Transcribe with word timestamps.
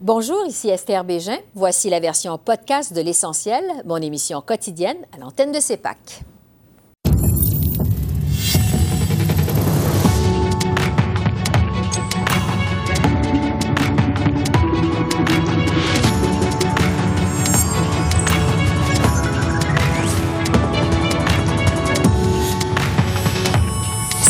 Bonjour, 0.00 0.46
ici 0.46 0.68
Esther 0.68 1.02
Bégin. 1.02 1.38
Voici 1.56 1.90
la 1.90 1.98
version 1.98 2.38
podcast 2.38 2.92
de 2.92 3.00
L'Essentiel, 3.00 3.64
mon 3.84 3.96
émission 3.96 4.40
quotidienne 4.40 4.96
à 5.12 5.18
l'antenne 5.18 5.50
de 5.50 5.58
CEPAC. 5.58 6.22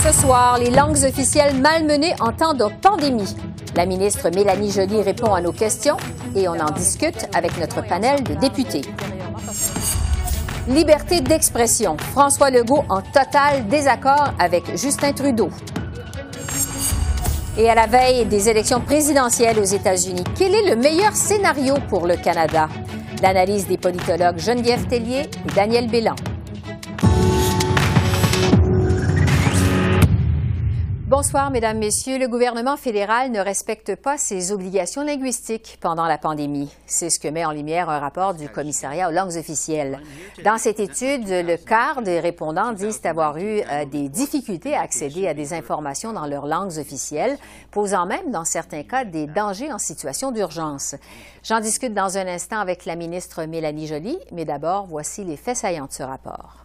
Ce 0.03 0.13
soir, 0.19 0.59
les 0.59 0.71
langues 0.71 1.05
officielles 1.05 1.61
malmenées 1.61 2.15
en 2.21 2.33
temps 2.33 2.55
de 2.55 2.65
pandémie. 2.81 3.37
La 3.79 3.87
ministre 3.87 4.29
Mélanie 4.35 4.73
Joly 4.73 5.03
répond 5.03 5.33
à 5.33 5.41
nos 5.41 5.53
questions 5.53 5.97
et 6.35 6.49
on 6.49 6.59
en 6.59 6.73
discute 6.73 7.29
avec 7.33 7.57
notre 7.61 7.81
panel 7.87 8.25
de 8.25 8.35
députés. 8.35 8.81
Liberté 10.67 11.21
d'expression. 11.21 11.97
François 12.11 12.51
Legault 12.51 12.83
en 12.89 13.03
total 13.03 13.69
désaccord 13.69 14.35
avec 14.41 14.77
Justin 14.77 15.13
Trudeau. 15.13 15.51
Et 17.57 17.71
à 17.71 17.77
la 17.77 17.87
veille 17.87 18.27
des 18.27 18.49
élections 18.49 18.81
présidentielles 18.81 19.61
aux 19.61 19.63
États-Unis, 19.63 20.25
quel 20.37 20.57
est 20.57 20.71
le 20.71 20.75
meilleur 20.75 21.13
scénario 21.13 21.75
pour 21.89 22.09
le 22.09 22.17
Canada? 22.17 22.69
L'analyse 23.23 23.69
des 23.69 23.79
politologues 23.79 24.41
Geneviève 24.41 24.89
Tellier 24.89 25.31
et 25.49 25.55
Daniel 25.55 25.87
Bélan. 25.87 26.17
Bonsoir, 31.21 31.51
Mesdames, 31.51 31.79
Messieurs. 31.79 32.17
Le 32.17 32.29
gouvernement 32.29 32.77
fédéral 32.77 33.33
ne 33.33 33.41
respecte 33.41 33.97
pas 33.97 34.19
ses 34.19 34.53
obligations 34.53 35.03
linguistiques 35.03 35.77
pendant 35.81 36.07
la 36.07 36.17
pandémie. 36.17 36.73
C'est 36.87 37.11
ce 37.11 37.19
que 37.19 37.27
met 37.27 37.45
en 37.45 37.51
lumière 37.51 37.91
un 37.91 37.99
rapport 37.99 38.35
du 38.35 38.49
commissariat 38.49 39.09
aux 39.09 39.13
langues 39.13 39.37
officielles. 39.37 39.99
Dans 40.45 40.59
cette 40.59 40.79
étude, 40.79 41.27
le 41.29 41.57
quart 41.57 42.03
des 42.03 42.21
répondants 42.21 42.73
disent 42.73 43.01
avoir 43.03 43.37
eu 43.37 43.63
euh, 43.69 43.85
des 43.85 44.09
difficultés 44.09 44.77
à 44.77 44.83
accéder 44.83 45.27
à 45.27 45.35
des 45.35 45.55
informations 45.55 46.13
dans 46.13 46.27
leurs 46.27 46.47
langues 46.47 46.79
officielles, 46.79 47.37
posant 47.73 48.07
même, 48.07 48.31
dans 48.31 48.45
certains 48.45 48.85
cas, 48.85 49.05
des 49.05 49.27
dangers 49.27 49.73
en 49.73 49.79
situation 49.79 50.31
d'urgence. 50.31 50.95
J'en 51.43 51.59
discute 51.59 51.95
dans 51.95 52.17
un 52.17 52.29
instant 52.29 52.61
avec 52.61 52.85
la 52.85 52.95
ministre 52.95 53.43
Mélanie 53.43 53.89
Joly, 53.89 54.21
mais 54.31 54.45
d'abord, 54.45 54.87
voici 54.87 55.25
les 55.25 55.37
faits 55.37 55.57
saillants 55.57 55.87
de 55.87 55.93
ce 55.93 56.05
rapport. 56.05 56.65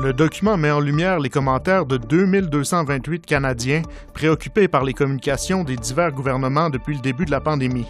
Le 0.00 0.12
document 0.12 0.56
met 0.56 0.70
en 0.70 0.78
lumière 0.78 1.18
les 1.18 1.28
commentaires 1.28 1.84
de 1.84 1.96
2228 1.96 3.26
Canadiens 3.26 3.82
préoccupés 4.14 4.68
par 4.68 4.84
les 4.84 4.92
communications 4.92 5.64
des 5.64 5.74
divers 5.74 6.12
gouvernements 6.12 6.70
depuis 6.70 6.94
le 6.94 7.00
début 7.00 7.24
de 7.24 7.32
la 7.32 7.40
pandémie. 7.40 7.88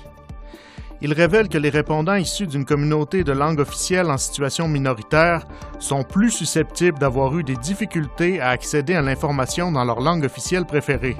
Il 1.02 1.12
révèle 1.12 1.50
que 1.50 1.58
les 1.58 1.68
répondants 1.68 2.14
issus 2.14 2.46
d'une 2.46 2.64
communauté 2.64 3.24
de 3.24 3.32
langue 3.32 3.60
officielle 3.60 4.10
en 4.10 4.16
situation 4.16 4.68
minoritaire 4.68 5.46
sont 5.80 6.02
plus 6.02 6.30
susceptibles 6.30 6.98
d'avoir 6.98 7.36
eu 7.36 7.44
des 7.44 7.56
difficultés 7.56 8.40
à 8.40 8.48
accéder 8.48 8.94
à 8.94 9.02
l'information 9.02 9.70
dans 9.70 9.84
leur 9.84 10.00
langue 10.00 10.24
officielle 10.24 10.64
préférée. 10.64 11.16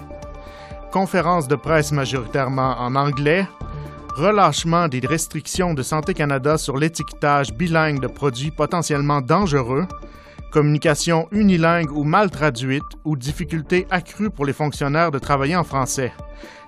Conférences 0.90 1.48
de 1.48 1.56
presse 1.56 1.92
majoritairement 1.92 2.76
en 2.80 2.96
anglais, 2.96 3.46
relâchement 4.14 4.88
des 4.88 5.06
restrictions 5.06 5.74
de 5.74 5.82
Santé 5.82 6.14
Canada 6.14 6.56
sur 6.56 6.78
l'étiquetage 6.78 7.52
bilingue 7.52 8.00
de 8.00 8.08
produits 8.08 8.50
potentiellement 8.50 9.20
dangereux, 9.20 9.86
communication 10.50 11.28
unilingue 11.30 11.92
ou 11.92 12.04
mal 12.04 12.30
traduite 12.30 12.84
ou 13.04 13.16
difficultés 13.16 13.86
accrues 13.90 14.30
pour 14.30 14.46
les 14.46 14.52
fonctionnaires 14.52 15.10
de 15.10 15.18
travailler 15.18 15.56
en 15.56 15.64
français. 15.64 16.12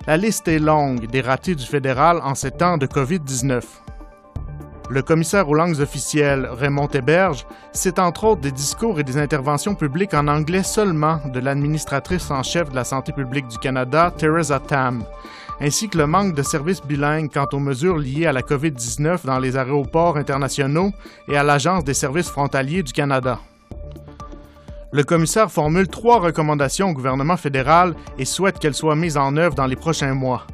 La 0.07 0.17
liste 0.17 0.47
est 0.47 0.59
longue 0.59 1.07
des 1.07 1.21
ratés 1.21 1.55
du 1.55 1.65
fédéral 1.65 2.19
en 2.23 2.35
ces 2.35 2.51
temps 2.51 2.77
de 2.77 2.87
COVID-19. 2.87 3.61
Le 4.91 5.01
commissaire 5.01 5.47
aux 5.47 5.53
langues 5.53 5.79
officielles, 5.79 6.49
Raymond 6.51 6.89
Héberge, 6.89 7.45
cite 7.71 7.97
entre 7.97 8.25
autres 8.25 8.41
des 8.41 8.51
discours 8.51 8.99
et 8.99 9.05
des 9.05 9.17
interventions 9.17 9.73
publiques 9.73 10.13
en 10.13 10.27
anglais 10.27 10.63
seulement 10.63 11.21
de 11.33 11.39
l'administratrice 11.39 12.29
en 12.29 12.43
chef 12.43 12.69
de 12.69 12.75
la 12.75 12.83
santé 12.83 13.13
publique 13.13 13.47
du 13.47 13.57
Canada, 13.57 14.13
Theresa 14.17 14.59
Tam, 14.59 15.05
ainsi 15.61 15.87
que 15.87 15.97
le 15.97 16.07
manque 16.07 16.35
de 16.35 16.43
services 16.43 16.81
bilingues 16.81 17.31
quant 17.31 17.47
aux 17.53 17.59
mesures 17.59 17.97
liées 17.97 18.25
à 18.25 18.33
la 18.33 18.41
COVID-19 18.41 19.25
dans 19.25 19.39
les 19.39 19.55
aéroports 19.55 20.17
internationaux 20.17 20.91
et 21.29 21.37
à 21.37 21.43
l'Agence 21.43 21.85
des 21.85 21.93
services 21.93 22.29
frontaliers 22.29 22.83
du 22.83 22.91
Canada. 22.91 23.39
Le 24.93 25.03
commissaire 25.03 25.49
formule 25.49 25.87
trois 25.87 26.19
recommandations 26.19 26.89
au 26.89 26.93
gouvernement 26.93 27.37
fédéral 27.37 27.95
et 28.17 28.25
souhaite 28.25 28.59
qu'elles 28.59 28.73
soient 28.73 28.97
mises 28.97 29.15
en 29.15 29.37
œuvre 29.37 29.55
dans 29.55 29.65
les 29.65 29.77
prochains 29.77 30.13
mois. 30.13 30.45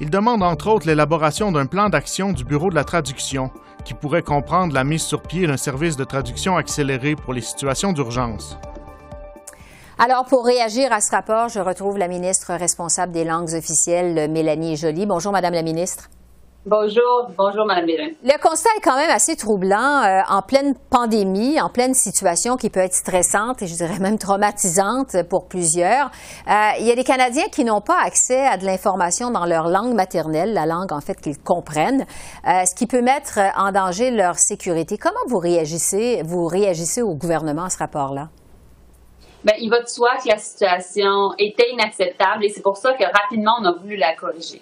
Il 0.00 0.10
demande 0.10 0.42
entre 0.42 0.68
autres 0.68 0.88
l'élaboration 0.88 1.52
d'un 1.52 1.66
plan 1.66 1.88
d'action 1.88 2.32
du 2.32 2.44
Bureau 2.44 2.68
de 2.68 2.74
la 2.74 2.82
traduction, 2.82 3.50
qui 3.84 3.94
pourrait 3.94 4.22
comprendre 4.22 4.74
la 4.74 4.82
mise 4.82 5.02
sur 5.02 5.22
pied 5.22 5.46
d'un 5.46 5.56
service 5.56 5.96
de 5.96 6.02
traduction 6.02 6.56
accéléré 6.56 7.14
pour 7.14 7.32
les 7.32 7.40
situations 7.40 7.92
d'urgence. 7.92 8.58
Alors, 9.98 10.24
pour 10.24 10.44
réagir 10.44 10.92
à 10.92 11.00
ce 11.00 11.12
rapport, 11.12 11.48
je 11.48 11.60
retrouve 11.60 11.96
la 11.96 12.08
ministre 12.08 12.54
responsable 12.54 13.12
des 13.12 13.24
langues 13.24 13.54
officielles, 13.54 14.28
Mélanie 14.30 14.76
Joly. 14.76 15.06
Bonjour, 15.06 15.30
Madame 15.30 15.54
la 15.54 15.62
ministre. 15.62 16.10
Bonjour, 16.68 17.28
bonjour 17.38 17.64
Mme 17.64 17.86
Bélin. 17.86 18.08
Le 18.24 18.42
constat 18.42 18.70
est 18.76 18.80
quand 18.80 18.96
même 18.96 19.10
assez 19.10 19.36
troublant 19.36 20.02
euh, 20.02 20.20
en 20.28 20.42
pleine 20.42 20.74
pandémie, 20.90 21.60
en 21.60 21.68
pleine 21.68 21.94
situation 21.94 22.56
qui 22.56 22.70
peut 22.70 22.80
être 22.80 22.92
stressante 22.92 23.62
et 23.62 23.68
je 23.68 23.74
dirais 23.76 24.00
même 24.00 24.18
traumatisante 24.18 25.22
pour 25.30 25.46
plusieurs. 25.46 26.10
Euh, 26.48 26.70
il 26.80 26.86
y 26.86 26.90
a 26.90 26.96
des 26.96 27.04
Canadiens 27.04 27.46
qui 27.52 27.62
n'ont 27.62 27.80
pas 27.80 28.00
accès 28.02 28.44
à 28.44 28.56
de 28.56 28.64
l'information 28.64 29.30
dans 29.30 29.46
leur 29.46 29.68
langue 29.68 29.94
maternelle, 29.94 30.54
la 30.54 30.66
langue 30.66 30.92
en 30.92 31.00
fait 31.00 31.20
qu'ils 31.20 31.38
comprennent, 31.38 32.04
euh, 32.48 32.64
ce 32.64 32.74
qui 32.74 32.88
peut 32.88 33.00
mettre 33.00 33.38
en 33.56 33.70
danger 33.70 34.10
leur 34.10 34.36
sécurité. 34.36 34.98
Comment 34.98 35.24
vous 35.28 35.38
réagissez, 35.38 36.22
vous 36.24 36.46
réagissez 36.46 37.00
au 37.00 37.14
gouvernement 37.14 37.66
à 37.66 37.70
ce 37.70 37.78
rapport-là? 37.78 38.30
Bien, 39.44 39.54
il 39.60 39.70
va 39.70 39.82
de 39.82 39.88
soi 39.88 40.16
que 40.16 40.28
la 40.28 40.38
situation 40.38 41.30
était 41.38 41.70
inacceptable 41.70 42.44
et 42.44 42.48
c'est 42.48 42.62
pour 42.62 42.76
ça 42.76 42.94
que 42.94 43.04
rapidement 43.04 43.54
on 43.60 43.66
a 43.66 43.72
voulu 43.72 43.94
la 43.94 44.16
corriger. 44.16 44.60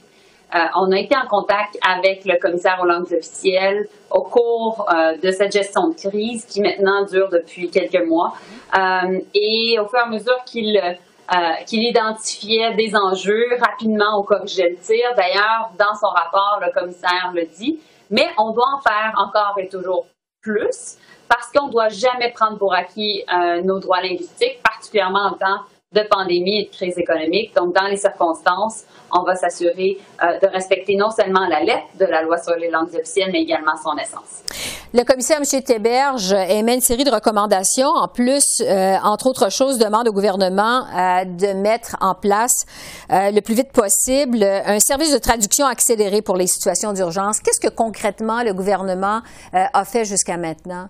Euh, 0.54 0.58
on 0.76 0.92
a 0.92 0.98
été 0.98 1.16
en 1.16 1.26
contact 1.26 1.76
avec 1.82 2.24
le 2.24 2.38
commissaire 2.38 2.78
aux 2.80 2.86
langues 2.86 3.12
officielles 3.12 3.88
au 4.10 4.22
cours 4.22 4.86
euh, 4.88 5.16
de 5.16 5.30
cette 5.32 5.52
gestion 5.52 5.88
de 5.88 5.94
crise 5.94 6.44
qui 6.44 6.60
maintenant 6.60 7.04
dure 7.04 7.28
depuis 7.28 7.70
quelques 7.70 8.06
mois. 8.06 8.34
Euh, 8.76 9.20
et 9.34 9.78
au 9.80 9.88
fur 9.88 9.98
et 9.98 10.02
à 10.02 10.06
mesure 10.06 10.42
qu'il 10.44 10.80
qu'il 11.66 11.82
identifiait 11.82 12.74
des 12.74 12.94
enjeux, 12.94 13.46
rapidement 13.58 14.20
on 14.20 14.22
corrigeait 14.22 14.68
le 14.68 14.76
tir. 14.76 15.08
D'ailleurs, 15.16 15.70
dans 15.78 15.94
son 15.94 16.08
rapport, 16.08 16.60
le 16.60 16.70
commissaire 16.70 17.32
le 17.34 17.46
dit. 17.46 17.80
Mais 18.10 18.28
on 18.36 18.52
doit 18.52 18.68
en 18.76 18.80
faire 18.82 19.14
encore 19.16 19.54
et 19.56 19.68
toujours 19.68 20.04
plus 20.42 20.98
parce 21.26 21.50
qu'on 21.50 21.68
ne 21.68 21.72
doit 21.72 21.88
jamais 21.88 22.30
prendre 22.30 22.58
pour 22.58 22.74
acquis 22.74 23.24
nos 23.64 23.78
droits 23.80 24.02
linguistiques, 24.02 24.62
particulièrement 24.62 25.30
en 25.30 25.32
temps 25.32 25.64
de 25.94 26.02
pandémie 26.10 26.60
et 26.60 26.64
de 26.64 26.70
crise 26.70 26.98
économique. 26.98 27.54
Donc, 27.54 27.74
dans 27.74 27.86
les 27.86 27.96
circonstances, 27.96 28.84
on 29.12 29.22
va 29.22 29.36
s'assurer 29.36 29.98
euh, 30.22 30.38
de 30.40 30.48
respecter 30.48 30.96
non 30.96 31.10
seulement 31.10 31.46
la 31.46 31.60
lettre 31.60 31.86
de 31.98 32.04
la 32.04 32.22
loi 32.22 32.36
sur 32.38 32.56
les 32.56 32.70
langues 32.70 32.94
officielles, 32.94 33.30
mais 33.32 33.42
également 33.42 33.76
son 33.82 33.96
essence. 33.96 34.42
Le 34.92 35.04
commissaire 35.04 35.38
M. 35.38 35.62
Théberge 35.62 36.32
émet 36.32 36.74
une 36.74 36.80
série 36.80 37.04
de 37.04 37.10
recommandations. 37.10 37.88
En 37.88 38.08
plus, 38.08 38.60
euh, 38.60 38.96
entre 39.04 39.28
autres 39.28 39.50
choses, 39.50 39.78
demande 39.78 40.08
au 40.08 40.12
gouvernement 40.12 40.84
euh, 40.84 41.24
de 41.24 41.52
mettre 41.52 41.96
en 42.00 42.14
place 42.14 42.66
le 43.08 43.40
plus 43.40 43.54
vite 43.54 43.72
possible 43.72 44.42
un 44.42 44.80
service 44.80 45.12
de 45.12 45.18
traduction 45.18 45.66
accéléré 45.66 46.22
pour 46.22 46.36
les 46.36 46.46
situations 46.46 46.92
d'urgence. 46.92 47.40
Qu'est-ce 47.40 47.60
que 47.60 47.72
concrètement 47.72 48.42
le 48.42 48.52
gouvernement 48.52 49.20
a 49.52 49.84
fait 49.84 50.04
jusqu'à 50.04 50.36
maintenant? 50.36 50.88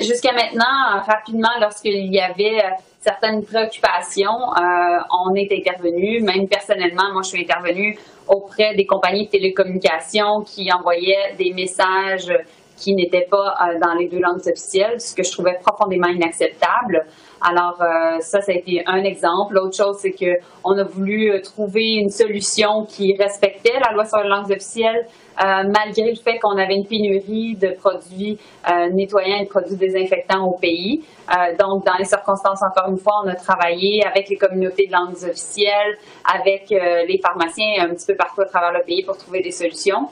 Jusqu'à 0.00 0.32
maintenant, 0.32 1.02
rapidement, 1.06 1.50
lorsqu'il 1.60 2.12
y 2.12 2.20
avait 2.20 2.60
certaines 3.06 3.44
préoccupations, 3.44 4.30
euh, 4.30 4.98
on 5.12 5.34
est 5.34 5.50
intervenu. 5.52 6.20
Même 6.22 6.48
personnellement, 6.48 7.12
moi, 7.12 7.22
je 7.22 7.28
suis 7.28 7.42
intervenue 7.42 7.96
auprès 8.26 8.74
des 8.74 8.84
compagnies 8.84 9.26
de 9.26 9.30
télécommunications 9.30 10.42
qui 10.44 10.72
envoyaient 10.72 11.34
des 11.38 11.52
messages 11.54 12.32
qui 12.76 12.94
n'étaient 12.94 13.26
pas 13.30 13.54
euh, 13.54 13.78
dans 13.80 13.94
les 13.94 14.08
deux 14.08 14.18
langues 14.18 14.42
officielles, 14.46 15.00
ce 15.00 15.14
que 15.14 15.22
je 15.22 15.30
trouvais 15.30 15.56
profondément 15.64 16.08
inacceptable. 16.08 17.06
Alors 17.40 17.80
euh, 17.80 18.18
ça, 18.20 18.40
ça 18.40 18.52
a 18.52 18.54
été 18.54 18.82
un 18.86 19.02
exemple. 19.04 19.54
L'autre 19.54 19.76
chose, 19.76 19.96
c'est 20.00 20.12
que 20.12 20.38
on 20.64 20.76
a 20.76 20.84
voulu 20.84 21.40
trouver 21.42 21.94
une 21.94 22.10
solution 22.10 22.84
qui 22.86 23.16
respectait 23.16 23.78
la 23.82 23.94
loi 23.94 24.04
sur 24.04 24.18
les 24.18 24.28
langues 24.28 24.50
officielles, 24.50 25.06
euh, 25.38 25.64
malgré 25.68 26.10
le 26.10 26.16
fait 26.16 26.38
qu'on 26.38 26.56
avait 26.56 26.74
une 26.74 26.86
pénurie 26.86 27.56
de 27.56 27.68
produits 27.68 28.38
euh, 28.70 28.88
nettoyants 28.88 29.38
et 29.38 29.44
de 29.44 29.48
produits 29.48 29.76
désinfectants 29.76 30.44
au 30.46 30.56
pays. 30.56 31.04
Euh, 31.28 31.56
donc, 31.58 31.84
dans 31.84 31.96
les 31.98 32.04
circonstances, 32.04 32.62
encore 32.62 32.90
une 32.90 32.98
fois, 32.98 33.22
on 33.24 33.28
a 33.28 33.34
travaillé 33.34 34.02
avec 34.06 34.28
les 34.28 34.36
communautés 34.36 34.86
de 34.86 34.92
langues 34.92 35.16
officielles, 35.28 35.98
avec 36.24 36.70
les 36.70 37.20
pharmaciens 37.22 37.84
un 37.84 37.94
petit 37.94 38.06
peu 38.06 38.14
partout 38.14 38.42
à 38.42 38.46
travers 38.46 38.72
le 38.72 38.82
pays 38.82 39.02
pour 39.02 39.16
trouver 39.16 39.40
des 39.40 39.50
solutions. 39.50 40.08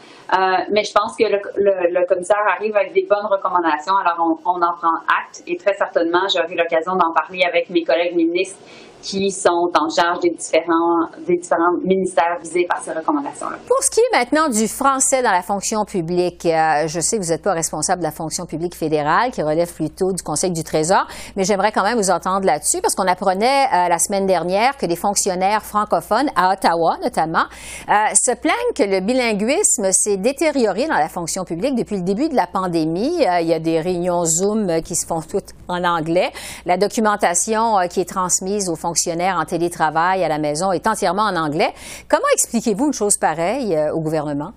mais 0.71 0.85
je 0.85 0.93
pense 0.93 1.17
que 1.17 1.25
le, 1.25 2.06
commissaire 2.06 2.44
arrive 2.56 2.77
avec 2.77 2.93
des 2.93 3.06
bonnes 3.09 3.27
recommandations. 3.27 3.97
Alors, 3.97 4.37
on 4.44 4.62
en 4.62 4.75
prend 4.75 4.94
acte 5.06 5.43
et 5.47 5.56
très 5.56 5.75
certainement, 5.75 6.27
j'aurai 6.35 6.55
l'occasion 6.55 6.97
d'en 6.97 7.12
parler 7.12 7.44
avec 7.44 7.70
mes 7.70 7.85
collègues 7.85 8.17
ministres 8.17 8.59
qui 9.05 9.31
sont 9.31 9.71
en 9.79 9.89
charge 9.91 10.21
des 10.21 10.31
différents, 10.31 11.09
des 11.27 11.37
différents 11.37 11.77
ministères 11.85 12.39
visés 12.41 12.67
par 12.67 12.83
ces 12.83 12.93
recommandations-là. 12.93 13.59
Pour 13.69 13.83
ce 13.83 13.91
qui 13.91 14.01
est 14.01 14.19
maintenant 14.19 14.49
du 14.49 14.67
français 14.67 15.23
dans 15.23 15.31
la 15.31 15.43
fonction 15.43 15.85
publique, 15.85 16.47
euh, 16.47 16.87
je 16.87 17.01
sais 17.01 17.19
que 17.19 17.23
vous 17.23 17.29
n'êtes 17.29 17.43
pas 17.43 17.53
responsable 17.53 18.01
de 18.01 18.06
la 18.06 18.12
fonction 18.12 18.47
publique 18.47 18.75
fédérale, 18.75 19.31
qui 19.31 19.43
relève 19.43 19.73
plutôt 19.73 20.12
du 20.12 20.23
Conseil 20.23 20.53
du 20.53 20.65
Trésor, 20.65 21.06
mais 21.37 21.45
j'aimerais 21.45 21.71
quand 21.71 21.83
même 21.83 21.99
vous 21.99 22.11
entendre 22.11 22.47
là-dessus, 22.47 22.81
parce 22.81 22.95
qu'on 22.95 23.06
apprenait 23.06 23.67
euh, 23.67 23.89
la 23.89 23.99
semaine 23.99 24.27
dernière 24.27 24.79
que 24.79 24.87
des 24.87 24.97
fonctionnaires 24.97 25.62
francophones, 25.62 26.31
à 26.35 26.55
Ottawa 26.55 26.97
notamment, 27.03 27.45
euh, 27.91 27.93
se 28.15 28.35
plaignent 28.35 28.55
que 28.75 28.85
le 28.85 29.01
bilinguisme 29.01 29.93
s'est 29.93 30.17
détérioré 30.17 30.87
dans 30.87 30.95
la 30.95 31.11
fonction 31.11 31.45
publique 31.45 31.75
depuis 31.75 31.97
le 31.97 32.03
début 32.03 32.31
de 32.31 32.37
la 32.37 32.47
pandémie. 32.47 33.19
il 33.41 33.47
y 33.47 33.53
a 33.53 33.59
des 33.59 33.81
réunions 33.81 34.25
Zoom 34.25 34.81
qui 34.83 34.97
se 34.97 35.06
font 35.06 35.21
toutes 35.21 35.51
en 35.69 35.85
anglais. 35.85 36.31
La 36.65 36.79
documentation 36.79 37.77
qui 37.91 38.01
est 38.01 38.09
transmise 38.09 38.71
aux 38.71 38.77
fonctionnaires 38.77 38.94
en 39.37 39.44
télétravail 39.44 40.25
à 40.25 40.29
la 40.29 40.38
maison 40.38 40.73
est 40.73 40.87
entièrement 40.87 41.25
en 41.25 41.37
anglais. 41.37 41.73
Comment 42.08 42.23
expliquez-vous 42.32 42.87
une 42.87 42.93
chose 42.93 43.17
pareille 43.17 43.76
euh, 43.76 43.93
au 43.93 44.00
gouvernement? 44.00 44.52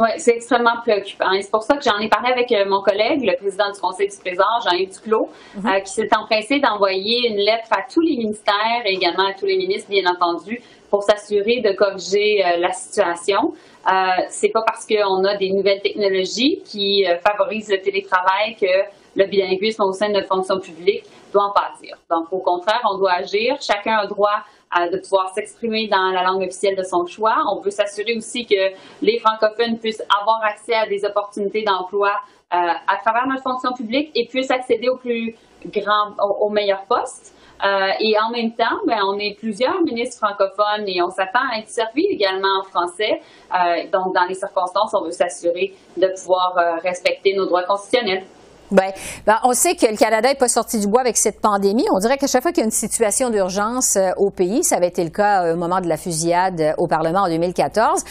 Oui, 0.00 0.08
c'est 0.16 0.36
extrêmement 0.36 0.80
préoccupant. 0.80 1.30
Et 1.32 1.42
c'est 1.42 1.50
pour 1.50 1.62
ça 1.62 1.76
que 1.76 1.84
j'en 1.84 1.98
ai 1.98 2.08
parlé 2.08 2.32
avec 2.32 2.50
euh, 2.52 2.64
mon 2.66 2.80
collègue, 2.80 3.22
le 3.22 3.36
président 3.36 3.70
du 3.70 3.78
Conseil 3.78 4.08
du 4.08 4.16
Trésor, 4.16 4.60
Jean-Yves 4.64 4.94
Duclos, 4.94 5.28
mhm. 5.56 5.66
euh, 5.66 5.80
qui 5.80 5.92
s'est 5.92 6.08
empressé 6.16 6.58
d'envoyer 6.58 7.28
une 7.28 7.36
lettre 7.36 7.68
à 7.70 7.82
tous 7.82 8.00
les 8.00 8.16
ministères 8.16 8.80
et 8.86 8.94
également 8.94 9.26
à 9.26 9.34
tous 9.34 9.44
les 9.44 9.58
ministres, 9.58 9.90
bien 9.90 10.10
entendu, 10.10 10.62
pour 10.88 11.02
s'assurer 11.02 11.60
de 11.60 11.72
corriger 11.72 12.42
la 12.58 12.72
situation. 12.72 13.52
Euh, 13.92 13.92
c'est 14.30 14.48
pas 14.48 14.62
parce 14.66 14.86
qu'on 14.86 15.22
a 15.24 15.36
des 15.36 15.50
nouvelles 15.50 15.82
technologies 15.82 16.62
qui 16.64 17.04
favorisent 17.24 17.70
le 17.70 17.80
télétravail 17.80 18.56
que 18.60 18.66
le 19.14 19.26
bilinguisme 19.26 19.82
au 19.82 19.92
sein 19.92 20.08
de 20.08 20.14
notre 20.14 20.28
fonction 20.28 20.58
publique 20.58 21.04
doit 21.32 21.44
en. 21.44 21.96
Donc, 22.10 22.32
au 22.32 22.38
contraire, 22.38 22.80
on 22.90 22.98
doit 22.98 23.12
agir. 23.12 23.56
Chacun 23.60 23.98
a 23.98 24.06
droit 24.06 24.44
de 24.92 24.98
pouvoir 24.98 25.32
s'exprimer 25.34 25.88
dans 25.88 26.10
la 26.12 26.22
langue 26.22 26.42
officielle 26.42 26.76
de 26.76 26.84
son 26.84 27.04
choix. 27.04 27.36
On 27.50 27.60
veut 27.60 27.70
s'assurer 27.72 28.16
aussi 28.16 28.46
que 28.46 28.72
les 29.02 29.18
francophones 29.18 29.78
puissent 29.78 30.02
avoir 30.20 30.44
accès 30.44 30.74
à 30.74 30.86
des 30.86 31.04
opportunités 31.04 31.64
d'emploi 31.64 32.12
euh, 32.52 32.56
à 32.56 32.96
travers 32.96 33.28
notre 33.28 33.44
fonction 33.44 33.72
publique 33.72 34.10
et 34.16 34.26
puissent 34.26 34.50
accéder 34.50 34.88
au 34.88 34.96
plus 34.96 35.36
grand, 35.66 36.16
au, 36.18 36.48
meilleur 36.48 36.84
poste. 36.86 37.32
Euh, 37.64 37.92
et 38.00 38.16
en 38.18 38.30
même 38.32 38.52
temps, 38.54 38.80
ben, 38.88 38.98
on 39.06 39.16
est 39.20 39.38
plusieurs 39.38 39.80
ministres 39.82 40.16
francophones 40.16 40.88
et 40.88 41.00
on 41.00 41.10
s'attend 41.10 41.46
à 41.52 41.58
être 41.58 41.68
servis 41.68 42.06
également 42.06 42.58
en 42.60 42.64
français. 42.64 43.20
Euh, 43.54 43.88
donc, 43.92 44.14
dans 44.16 44.24
les 44.24 44.34
circonstances, 44.34 44.92
on 44.94 45.04
veut 45.04 45.12
s'assurer 45.12 45.74
de 45.96 46.08
pouvoir 46.20 46.54
respecter 46.82 47.34
nos 47.34 47.46
droits 47.46 47.62
constitutionnels. 47.62 48.24
Ben, 48.72 48.92
ben, 49.26 49.38
on 49.42 49.52
sait 49.52 49.74
que 49.74 49.86
le 49.86 49.96
Canada 49.96 50.28
n'est 50.28 50.36
pas 50.36 50.48
sorti 50.48 50.78
du 50.78 50.86
bois 50.86 51.00
avec 51.00 51.16
cette 51.16 51.40
pandémie. 51.40 51.86
On 51.92 51.98
dirait 51.98 52.18
qu'à 52.18 52.28
chaque 52.28 52.42
fois 52.42 52.52
qu'il 52.52 52.60
y 52.60 52.62
a 52.62 52.66
une 52.66 52.70
situation 52.70 53.30
d'urgence 53.30 53.96
euh, 53.96 54.10
au 54.16 54.30
pays, 54.30 54.62
ça 54.62 54.76
avait 54.76 54.88
été 54.88 55.02
le 55.02 55.10
cas 55.10 55.44
euh, 55.44 55.54
au 55.54 55.56
moment 55.56 55.80
de 55.80 55.88
la 55.88 55.96
fusillade 55.96 56.60
euh, 56.60 56.72
au 56.78 56.86
Parlement 56.86 57.22
en 57.22 57.28
2014, 57.28 58.04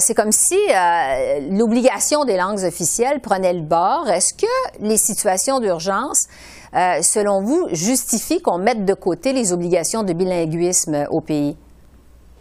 c'est 0.00 0.14
comme 0.14 0.32
si 0.32 0.58
l'obligation 1.50 2.24
des 2.24 2.36
langues 2.36 2.64
officielles 2.64 3.20
prenait 3.20 3.52
le 3.52 3.62
bord. 3.62 4.08
Est-ce 4.08 4.34
que 4.34 4.80
les 4.80 4.96
situations 4.96 5.60
d'urgence, 5.60 6.26
selon 6.72 7.42
vous, 7.42 7.68
justifient 7.72 8.40
qu'on 8.40 8.58
mette 8.58 8.84
de 8.84 8.94
côté 8.94 9.32
les 9.32 9.52
obligations 9.52 10.02
de 10.02 10.12
bilinguisme 10.12 11.06
au 11.10 11.20
pays? 11.20 11.56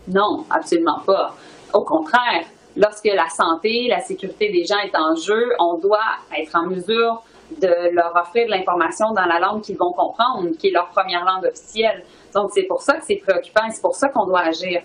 Non, 0.07 0.45
absolument 0.49 0.99
pas. 1.05 1.35
Au 1.73 1.83
contraire, 1.83 2.45
lorsque 2.75 3.05
la 3.05 3.29
santé, 3.29 3.87
la 3.89 3.99
sécurité 3.99 4.51
des 4.51 4.65
gens 4.65 4.79
est 4.79 4.95
en 4.95 5.15
jeu, 5.15 5.49
on 5.59 5.77
doit 5.79 5.99
être 6.37 6.55
en 6.55 6.67
mesure 6.67 7.23
de 7.51 7.93
leur 7.93 8.15
offrir 8.15 8.45
de 8.45 8.51
l'information 8.51 9.11
dans 9.13 9.25
la 9.25 9.39
langue 9.39 9.61
qu'ils 9.61 9.77
vont 9.77 9.91
comprendre, 9.91 10.49
qui 10.59 10.67
est 10.67 10.71
leur 10.71 10.89
première 10.89 11.23
langue 11.25 11.45
officielle. 11.45 12.03
Donc, 12.33 12.51
c'est 12.53 12.63
pour 12.63 12.81
ça 12.81 12.95
que 12.95 13.05
c'est 13.05 13.17
préoccupant 13.17 13.65
et 13.67 13.71
c'est 13.71 13.81
pour 13.81 13.95
ça 13.95 14.09
qu'on 14.09 14.25
doit 14.25 14.41
agir. 14.41 14.81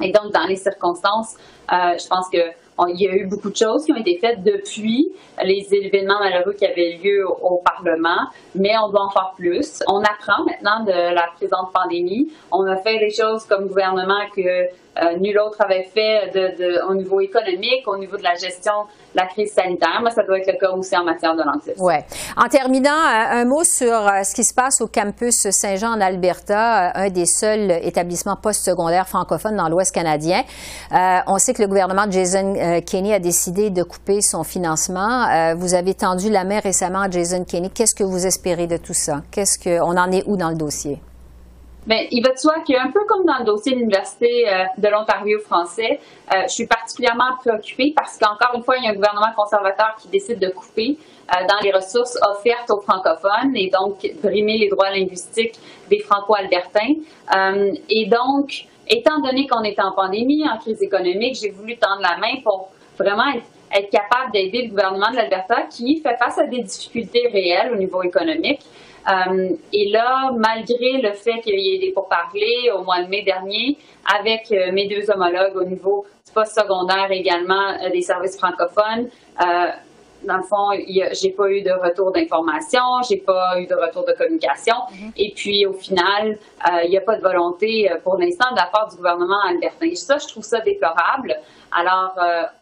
Et 0.00 0.10
donc, 0.10 0.32
dans 0.32 0.46
les 0.46 0.56
circonstances, 0.56 1.36
euh, 1.72 1.98
je 1.98 2.08
pense 2.08 2.28
que 2.30 2.38
il 2.88 3.00
y 3.00 3.08
a 3.08 3.14
eu 3.14 3.26
beaucoup 3.26 3.50
de 3.50 3.56
choses 3.56 3.84
qui 3.84 3.92
ont 3.92 3.96
été 3.96 4.18
faites 4.18 4.42
depuis 4.42 5.12
les 5.44 5.68
événements 5.72 6.18
malheureux 6.18 6.52
qui 6.52 6.66
avaient 6.66 6.98
lieu 7.02 7.24
au, 7.28 7.62
Parlement, 7.64 8.28
mais 8.54 8.72
on 8.82 8.88
doit 8.90 9.04
en 9.04 9.10
faire 9.10 9.32
plus. 9.36 9.82
On 9.86 10.00
apprend 10.00 10.44
maintenant 10.44 10.84
de 10.84 11.14
la 11.14 11.28
présente 11.36 11.72
pandémie. 11.72 12.32
On 12.50 12.66
a 12.66 12.76
fait 12.76 12.98
des 12.98 13.10
choses 13.10 13.44
comme 13.44 13.68
gouvernement 13.68 14.20
que 14.34 14.68
euh, 15.00 15.16
nul 15.18 15.38
autre 15.38 15.56
avait 15.60 15.84
fait 15.84 16.30
de, 16.34 16.86
au 16.90 16.94
niveau 16.94 17.20
économique, 17.20 17.86
au 17.86 17.96
niveau 17.96 18.16
de 18.16 18.22
la 18.22 18.34
gestion 18.34 18.72
la 19.14 19.26
crise 19.26 19.52
sanitaire. 19.52 19.98
Moi, 20.00 20.10
ça 20.10 20.22
doit 20.22 20.38
être 20.38 20.52
le 20.52 20.58
cas 20.58 20.70
aussi 20.70 20.96
en 20.96 21.04
matière 21.04 21.34
de 21.34 21.42
langue 21.42 21.62
Ouais. 21.78 22.04
En 22.36 22.48
terminant, 22.48 22.90
euh, 22.90 23.40
un 23.40 23.44
mot 23.44 23.64
sur 23.64 23.92
euh, 23.92 24.22
ce 24.22 24.34
qui 24.34 24.44
se 24.44 24.54
passe 24.54 24.80
au 24.80 24.86
campus 24.86 25.48
Saint-Jean 25.50 25.96
en 25.96 26.00
Alberta, 26.00 26.92
un 26.94 27.08
des 27.08 27.26
seuls 27.26 27.70
établissements 27.82 28.36
postsecondaires 28.36 29.08
francophones 29.08 29.56
dans 29.56 29.68
l'Ouest 29.68 29.94
canadien. 29.94 30.42
on 30.90 31.38
sait 31.38 31.54
que 31.54 31.62
le 31.62 31.68
gouvernement 31.68 32.06
de 32.06 32.12
Jason 32.12 32.54
Kenney 32.86 33.14
a 33.14 33.18
décidé 33.18 33.70
de 33.70 33.82
couper 33.82 34.20
son 34.20 34.44
financement. 34.44 35.54
vous 35.56 35.74
avez 35.74 35.94
tendu 35.94 36.30
la 36.30 36.44
main 36.44 36.60
récemment 36.60 37.02
à 37.02 37.10
Jason 37.10 37.44
Kenney. 37.44 37.70
Qu'est-ce 37.70 37.94
que 37.94 38.04
vous 38.04 38.26
espérez 38.26 38.66
de 38.66 38.76
tout 38.76 38.94
ça? 38.94 39.22
Qu'est-ce 39.30 39.58
que, 39.58 39.80
on 39.80 39.96
en 39.96 40.10
est 40.10 40.24
où 40.26 40.36
dans 40.36 40.50
le 40.50 40.56
dossier? 40.56 41.00
Bien, 41.84 42.06
il 42.12 42.22
va 42.22 42.30
de 42.32 42.38
soi 42.38 42.60
qu'un 42.64 42.92
peu 42.92 43.00
comme 43.08 43.24
dans 43.26 43.38
le 43.40 43.44
dossier 43.44 43.72
de 43.72 43.78
l'Université 43.78 44.48
euh, 44.48 44.64
de 44.78 44.86
l'Ontario 44.86 45.40
français, 45.40 45.98
euh, 46.32 46.42
je 46.44 46.52
suis 46.52 46.66
particulièrement 46.68 47.36
préoccupée 47.40 47.92
parce 47.96 48.18
qu'encore 48.18 48.54
une 48.54 48.62
fois, 48.62 48.76
il 48.76 48.84
y 48.84 48.86
a 48.86 48.90
un 48.90 48.94
gouvernement 48.94 49.32
conservateur 49.36 49.96
qui 50.00 50.06
décide 50.06 50.38
de 50.38 50.48
couper 50.50 50.96
euh, 50.96 51.44
dans 51.48 51.58
les 51.60 51.72
ressources 51.72 52.16
offertes 52.22 52.70
aux 52.70 52.80
francophones 52.82 53.56
et 53.56 53.68
donc 53.68 53.98
brimer 54.22 54.58
les 54.58 54.68
droits 54.68 54.90
linguistiques 54.90 55.58
des 55.90 55.98
franco-albertains. 55.98 56.94
et 57.90 58.06
donc, 58.06 58.66
étant 58.88 59.18
donné 59.18 59.48
qu'on 59.48 59.62
est 59.64 59.80
en 59.80 59.90
pandémie, 59.90 60.44
en 60.48 60.58
crise 60.58 60.80
économique, 60.82 61.34
j'ai 61.34 61.50
voulu 61.50 61.76
tendre 61.78 62.00
la 62.00 62.16
main 62.16 62.40
pour 62.44 62.70
vraiment 62.96 63.32
être 63.74 63.90
capable 63.90 64.30
d'aider 64.32 64.62
le 64.62 64.68
gouvernement 64.68 65.10
de 65.10 65.16
l'Alberta 65.16 65.62
qui 65.62 66.00
fait 66.00 66.16
face 66.16 66.38
à 66.38 66.46
des 66.46 66.62
difficultés 66.62 67.28
réelles 67.32 67.72
au 67.72 67.76
niveau 67.76 68.02
économique. 68.04 68.60
Euh, 69.08 69.50
et 69.72 69.90
là, 69.90 70.30
malgré 70.36 71.00
le 71.02 71.12
fait 71.12 71.40
qu'il 71.40 71.58
y 71.58 71.74
ait 71.74 71.78
des 71.78 71.92
pourparlers 71.92 72.70
au 72.74 72.82
mois 72.82 73.02
de 73.02 73.08
mai 73.08 73.22
dernier 73.22 73.78
avec 74.16 74.52
euh, 74.52 74.72
mes 74.72 74.86
deux 74.86 75.10
homologues 75.10 75.56
au 75.56 75.64
niveau 75.64 76.06
du 76.24 76.32
poste 76.32 76.58
secondaire 76.58 77.10
également 77.10 77.70
euh, 77.82 77.90
des 77.90 78.02
services 78.02 78.38
francophones, 78.38 79.08
dans 80.24 80.36
le 80.36 80.44
fond, 80.44 80.70
j'ai 81.20 81.32
pas 81.32 81.50
eu 81.50 81.62
de 81.62 81.72
retour 81.72 82.12
d'information, 82.12 82.80
j'ai 83.08 83.16
pas 83.16 83.58
eu 83.58 83.66
de 83.66 83.74
retour 83.74 84.04
de 84.06 84.12
communication. 84.12 84.76
Mm-hmm. 84.76 85.12
Et 85.16 85.32
puis, 85.34 85.66
au 85.66 85.72
final, 85.72 86.38
il 86.84 86.90
n'y 86.90 86.96
a 86.96 87.00
pas 87.00 87.16
de 87.16 87.22
volonté 87.22 87.90
pour 88.04 88.16
l'instant 88.18 88.52
de 88.52 88.56
la 88.56 88.66
part 88.66 88.88
du 88.88 88.94
gouvernement 88.94 89.40
albertain. 89.48 89.86
Et 89.86 89.96
ça, 89.96 90.18
je 90.18 90.28
trouve 90.28 90.44
ça 90.44 90.60
déplorable. 90.60 91.34
Alors, 91.76 92.14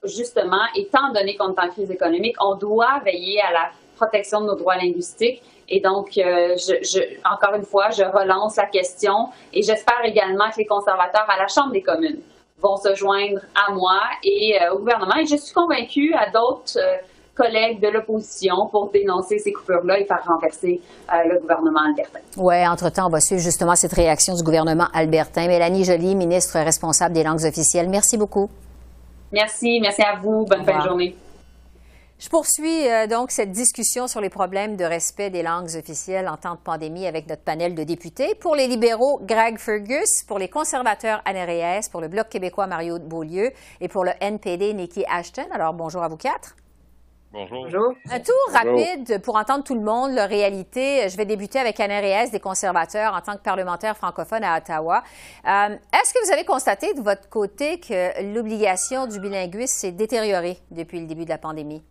justement, 0.04 0.62
étant 0.74 1.12
donné 1.12 1.36
qu'on 1.36 1.52
est 1.52 1.60
en 1.60 1.68
crise 1.68 1.90
économique, 1.90 2.36
on 2.40 2.56
doit 2.56 2.98
veiller 3.04 3.42
à 3.42 3.52
la 3.52 3.70
protection 3.96 4.40
de 4.40 4.46
nos 4.46 4.56
droits 4.56 4.76
linguistiques 4.76 5.42
et 5.70 5.80
donc, 5.80 6.18
euh, 6.18 6.56
je, 6.56 7.00
encore 7.24 7.54
une 7.54 7.64
fois, 7.64 7.90
je 7.90 8.02
relance 8.02 8.56
la 8.56 8.66
question 8.66 9.28
et 9.52 9.62
j'espère 9.62 10.04
également 10.04 10.50
que 10.50 10.58
les 10.58 10.66
conservateurs 10.66 11.26
à 11.28 11.38
la 11.38 11.46
Chambre 11.46 11.70
des 11.72 11.82
communes 11.82 12.18
vont 12.60 12.76
se 12.76 12.94
joindre 12.94 13.40
à 13.54 13.72
moi 13.72 14.00
et 14.24 14.58
euh, 14.60 14.74
au 14.74 14.78
gouvernement. 14.78 15.14
Et 15.16 15.26
je 15.26 15.36
suis 15.36 15.54
convaincue 15.54 16.12
à 16.14 16.28
d'autres 16.28 16.76
euh, 16.76 16.96
collègues 17.36 17.80
de 17.80 17.88
l'opposition 17.88 18.66
pour 18.70 18.90
dénoncer 18.90 19.38
ces 19.38 19.52
coupures-là 19.52 20.00
et 20.00 20.04
faire 20.04 20.22
renverser 20.26 20.80
le 21.08 21.40
gouvernement 21.40 21.80
albertain. 21.88 22.18
Oui, 22.36 22.66
entre-temps, 22.66 23.06
on 23.06 23.10
va 23.10 23.20
suivre 23.20 23.40
justement 23.40 23.76
cette 23.76 23.94
réaction 23.94 24.34
du 24.34 24.42
gouvernement 24.42 24.88
albertain. 24.92 25.46
Mélanie 25.46 25.84
Joly, 25.84 26.16
ministre 26.16 26.58
responsable 26.58 27.14
des 27.14 27.22
langues 27.22 27.44
officielles, 27.46 27.88
merci 27.88 28.18
beaucoup. 28.18 28.50
Merci, 29.32 29.78
merci 29.80 30.02
à 30.02 30.16
vous. 30.20 30.44
Bonne 30.44 30.64
fin 30.64 30.78
de 30.78 30.82
journée. 30.82 31.16
Je 32.20 32.28
poursuis 32.28 32.86
euh, 32.86 33.06
donc 33.06 33.30
cette 33.30 33.50
discussion 33.50 34.06
sur 34.06 34.20
les 34.20 34.28
problèmes 34.28 34.76
de 34.76 34.84
respect 34.84 35.30
des 35.30 35.42
langues 35.42 35.74
officielles 35.74 36.28
en 36.28 36.36
temps 36.36 36.52
de 36.52 36.60
pandémie 36.60 37.06
avec 37.06 37.26
notre 37.26 37.42
panel 37.42 37.74
de 37.74 37.82
députés. 37.82 38.34
Pour 38.34 38.54
les 38.54 38.66
libéraux, 38.66 39.20
Greg 39.22 39.56
Fergus. 39.56 40.22
Pour 40.28 40.38
les 40.38 40.50
conservateurs, 40.50 41.22
Anne 41.24 41.38
Reyes. 41.38 41.88
Pour 41.90 42.02
le 42.02 42.08
Bloc 42.08 42.28
québécois, 42.28 42.66
Mario 42.66 42.98
Beaulieu. 42.98 43.52
Et 43.80 43.88
pour 43.88 44.04
le 44.04 44.10
NPD, 44.20 44.74
Nikki 44.74 45.02
Ashton. 45.08 45.46
Alors, 45.50 45.72
bonjour 45.72 46.02
à 46.02 46.08
vous 46.08 46.18
quatre. 46.18 46.56
Bonjour. 47.32 47.94
Un 48.10 48.20
tour 48.20 48.34
rapide 48.52 49.22
pour 49.22 49.36
entendre 49.36 49.64
tout 49.64 49.74
le 49.74 49.80
monde, 49.80 50.12
leur 50.12 50.28
réalité. 50.28 51.08
Je 51.08 51.16
vais 51.16 51.24
débuter 51.24 51.58
avec 51.58 51.80
Anne 51.80 51.90
Reyes 51.90 52.30
des 52.30 52.40
conservateurs 52.40 53.14
en 53.14 53.22
tant 53.22 53.38
que 53.38 53.42
parlementaire 53.42 53.96
francophone 53.96 54.44
à 54.44 54.58
Ottawa. 54.58 55.02
Euh, 55.46 55.74
est-ce 55.98 56.12
que 56.12 56.26
vous 56.26 56.32
avez 56.32 56.44
constaté 56.44 56.92
de 56.92 57.00
votre 57.00 57.30
côté 57.30 57.80
que 57.80 58.34
l'obligation 58.34 59.06
du 59.06 59.20
bilinguisme 59.20 59.74
s'est 59.74 59.92
détériorée 59.92 60.58
depuis 60.70 61.00
le 61.00 61.06
début 61.06 61.24
de 61.24 61.30
la 61.30 61.38
pandémie? 61.38 61.82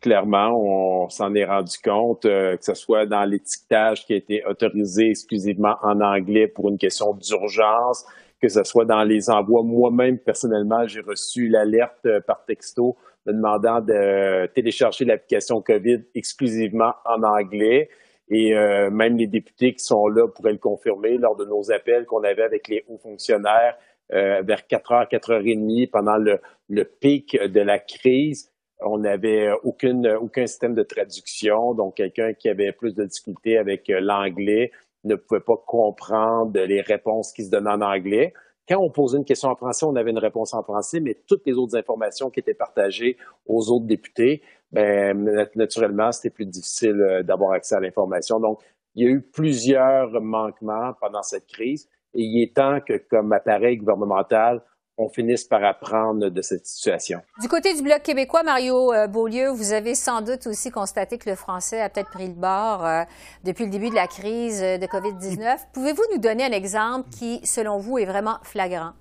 Clairement, 0.00 1.04
on 1.04 1.08
s'en 1.08 1.34
est 1.34 1.44
rendu 1.44 1.76
compte, 1.82 2.24
euh, 2.24 2.56
que 2.56 2.64
ce 2.64 2.74
soit 2.74 3.06
dans 3.06 3.24
l'étiquetage 3.24 4.06
qui 4.06 4.14
a 4.14 4.16
été 4.16 4.44
autorisé 4.46 5.10
exclusivement 5.10 5.76
en 5.82 6.00
anglais 6.00 6.48
pour 6.48 6.68
une 6.68 6.78
question 6.78 7.14
d'urgence, 7.14 8.04
que 8.40 8.48
ce 8.48 8.64
soit 8.64 8.84
dans 8.84 9.04
les 9.04 9.30
envois. 9.30 9.62
Moi-même, 9.62 10.18
personnellement, 10.18 10.86
j'ai 10.86 11.00
reçu 11.00 11.48
l'alerte 11.48 12.06
euh, 12.06 12.20
par 12.20 12.44
texto 12.44 12.96
me 13.26 13.32
demandant 13.32 13.80
de 13.80 14.46
télécharger 14.54 15.04
l'application 15.04 15.60
COVID 15.60 16.04
exclusivement 16.14 16.94
en 17.04 17.22
anglais. 17.22 17.88
Et 18.30 18.56
euh, 18.56 18.90
même 18.90 19.16
les 19.16 19.26
députés 19.26 19.74
qui 19.74 19.84
sont 19.84 20.06
là 20.06 20.28
pourraient 20.28 20.52
le 20.52 20.58
confirmer 20.58 21.18
lors 21.18 21.36
de 21.36 21.44
nos 21.44 21.70
appels 21.72 22.06
qu'on 22.06 22.22
avait 22.22 22.42
avec 22.44 22.68
les 22.68 22.84
hauts 22.88 22.98
fonctionnaires 22.98 23.76
euh, 24.12 24.42
vers 24.42 24.62
4h, 24.70 25.10
4h30 25.10 25.90
pendant 25.90 26.16
le, 26.16 26.38
le 26.68 26.84
pic 26.84 27.36
de 27.40 27.60
la 27.60 27.78
crise. 27.78 28.49
On 28.82 28.98
n'avait 28.98 29.50
aucune, 29.62 30.06
aucun 30.06 30.46
système 30.46 30.74
de 30.74 30.82
traduction. 30.82 31.74
Donc, 31.74 31.96
quelqu'un 31.96 32.32
qui 32.32 32.48
avait 32.48 32.72
plus 32.72 32.94
de 32.94 33.04
difficultés 33.04 33.58
avec 33.58 33.88
euh, 33.90 34.00
l'anglais 34.00 34.70
ne 35.04 35.14
pouvait 35.14 35.40
pas 35.40 35.56
comprendre 35.66 36.58
les 36.60 36.80
réponses 36.80 37.32
qui 37.32 37.44
se 37.44 37.50
donnaient 37.50 37.70
en 37.70 37.80
anglais. 37.80 38.32
Quand 38.68 38.78
on 38.78 38.90
posait 38.90 39.18
une 39.18 39.24
question 39.24 39.48
en 39.48 39.56
français, 39.56 39.84
on 39.84 39.96
avait 39.96 40.10
une 40.10 40.18
réponse 40.18 40.54
en 40.54 40.62
français, 40.62 41.00
mais 41.00 41.18
toutes 41.26 41.44
les 41.46 41.54
autres 41.54 41.76
informations 41.76 42.30
qui 42.30 42.40
étaient 42.40 42.54
partagées 42.54 43.16
aux 43.46 43.70
autres 43.70 43.86
députés, 43.86 44.42
ben, 44.70 45.48
naturellement, 45.56 46.12
c'était 46.12 46.30
plus 46.30 46.46
difficile 46.46 47.00
euh, 47.00 47.22
d'avoir 47.22 47.52
accès 47.52 47.74
à 47.74 47.80
l'information. 47.80 48.38
Donc, 48.38 48.60
il 48.94 49.04
y 49.04 49.08
a 49.08 49.10
eu 49.10 49.20
plusieurs 49.20 50.20
manquements 50.20 50.92
pendant 51.00 51.22
cette 51.22 51.46
crise 51.46 51.88
et 52.14 52.22
il 52.22 52.42
est 52.42 52.54
temps 52.54 52.80
que, 52.80 52.96
comme 52.96 53.32
appareil 53.32 53.76
gouvernemental, 53.76 54.62
on 55.00 55.08
finisse 55.08 55.44
par 55.44 55.64
apprendre 55.64 56.28
de 56.28 56.42
cette 56.42 56.66
situation. 56.66 57.22
Du 57.40 57.48
côté 57.48 57.74
du 57.74 57.82
Bloc 57.82 58.02
québécois, 58.02 58.42
Mario 58.42 58.92
euh, 58.92 59.06
Beaulieu, 59.06 59.48
vous 59.48 59.72
avez 59.72 59.94
sans 59.94 60.20
doute 60.20 60.46
aussi 60.46 60.70
constaté 60.70 61.16
que 61.16 61.28
le 61.28 61.36
français 61.36 61.80
a 61.80 61.88
peut-être 61.88 62.10
pris 62.10 62.28
le 62.28 62.34
bord 62.34 62.84
euh, 62.84 63.02
depuis 63.42 63.64
le 63.64 63.70
début 63.70 63.88
de 63.88 63.94
la 63.94 64.06
crise 64.06 64.60
de 64.60 64.86
COVID-19. 64.86 65.56
Pouvez-vous 65.72 66.02
nous 66.12 66.18
donner 66.18 66.44
un 66.44 66.52
exemple 66.52 67.08
qui, 67.10 67.40
selon 67.44 67.78
vous, 67.78 67.98
est 67.98 68.04
vraiment 68.04 68.36
flagrant? 68.42 68.92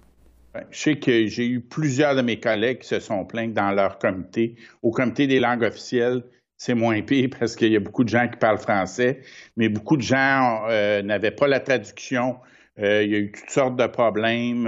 Je 0.72 0.80
sais 0.80 0.96
que 0.96 1.28
j'ai 1.28 1.48
eu 1.48 1.60
plusieurs 1.60 2.16
de 2.16 2.22
mes 2.22 2.40
collègues 2.40 2.80
qui 2.80 2.88
se 2.88 3.00
sont 3.00 3.26
plaints 3.26 3.50
dans 3.50 3.72
leur 3.72 4.00
comité. 4.00 4.56
Au 4.82 4.92
comité 4.92 5.28
des 5.28 5.40
langues 5.40 5.64
officielles, 5.64 6.24
c'est 6.58 6.74
moins 6.74 7.02
pire 7.02 7.30
parce 7.38 7.56
qu'il 7.56 7.72
y 7.72 7.76
a 7.76 7.80
beaucoup 7.80 8.04
de 8.04 8.10
gens 8.10 8.28
qui 8.28 8.38
parlent 8.38 8.58
français, 8.58 9.22
mais 9.58 9.70
beaucoup 9.70 9.98
de 9.98 10.02
gens 10.02 10.64
euh, 10.70 11.02
n'avaient 11.02 11.32
pas 11.32 11.48
la 11.48 11.60
traduction. 11.60 12.38
Euh, 12.80 13.04
il 13.04 13.12
y 13.12 13.16
a 13.16 13.20
eu 13.20 13.32
toutes 13.32 13.50
sortes 13.50 13.76
de 13.76 13.86
problèmes. 13.86 14.68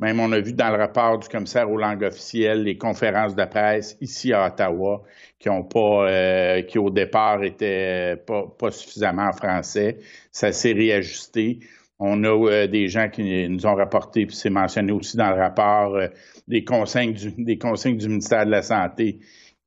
Euh, 0.00 0.06
même 0.06 0.20
on 0.20 0.32
a 0.32 0.40
vu 0.40 0.52
dans 0.52 0.70
le 0.70 0.76
rapport 0.76 1.18
du 1.18 1.28
commissaire 1.28 1.70
aux 1.70 1.76
langues 1.76 2.04
officielles 2.04 2.62
les 2.62 2.76
conférences 2.76 3.34
de 3.34 3.44
presse 3.44 3.96
ici 4.00 4.32
à 4.32 4.46
Ottawa 4.46 5.02
qui 5.38 5.48
ont 5.48 5.64
pas, 5.64 6.62
qui 6.62 6.78
au 6.78 6.90
départ 6.90 7.42
étaient 7.42 8.16
pas, 8.26 8.44
pas 8.58 8.70
suffisamment 8.70 9.28
en 9.28 9.32
français. 9.32 9.98
Ça 10.30 10.52
s'est 10.52 10.72
réajusté. 10.72 11.60
On 12.04 12.24
a 12.24 12.50
euh, 12.50 12.66
des 12.66 12.88
gens 12.88 13.08
qui 13.08 13.48
nous 13.48 13.64
ont 13.64 13.76
rapporté, 13.76 14.26
puis 14.26 14.34
c'est 14.34 14.50
mentionné 14.50 14.90
aussi 14.90 15.16
dans 15.16 15.30
le 15.30 15.40
rapport, 15.40 15.94
euh, 15.94 16.08
des, 16.48 16.64
consignes 16.64 17.12
du, 17.12 17.32
des 17.38 17.58
consignes 17.58 17.96
du 17.96 18.08
ministère 18.08 18.44
de 18.44 18.50
la 18.50 18.62
Santé 18.62 19.20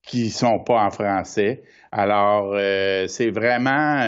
qui 0.05 0.25
ne 0.25 0.29
sont 0.29 0.60
pas 0.60 0.84
en 0.84 0.89
français. 0.89 1.63
Alors, 1.94 2.51
euh, 2.53 3.08
c'est 3.08 3.29
vraiment 3.29 4.01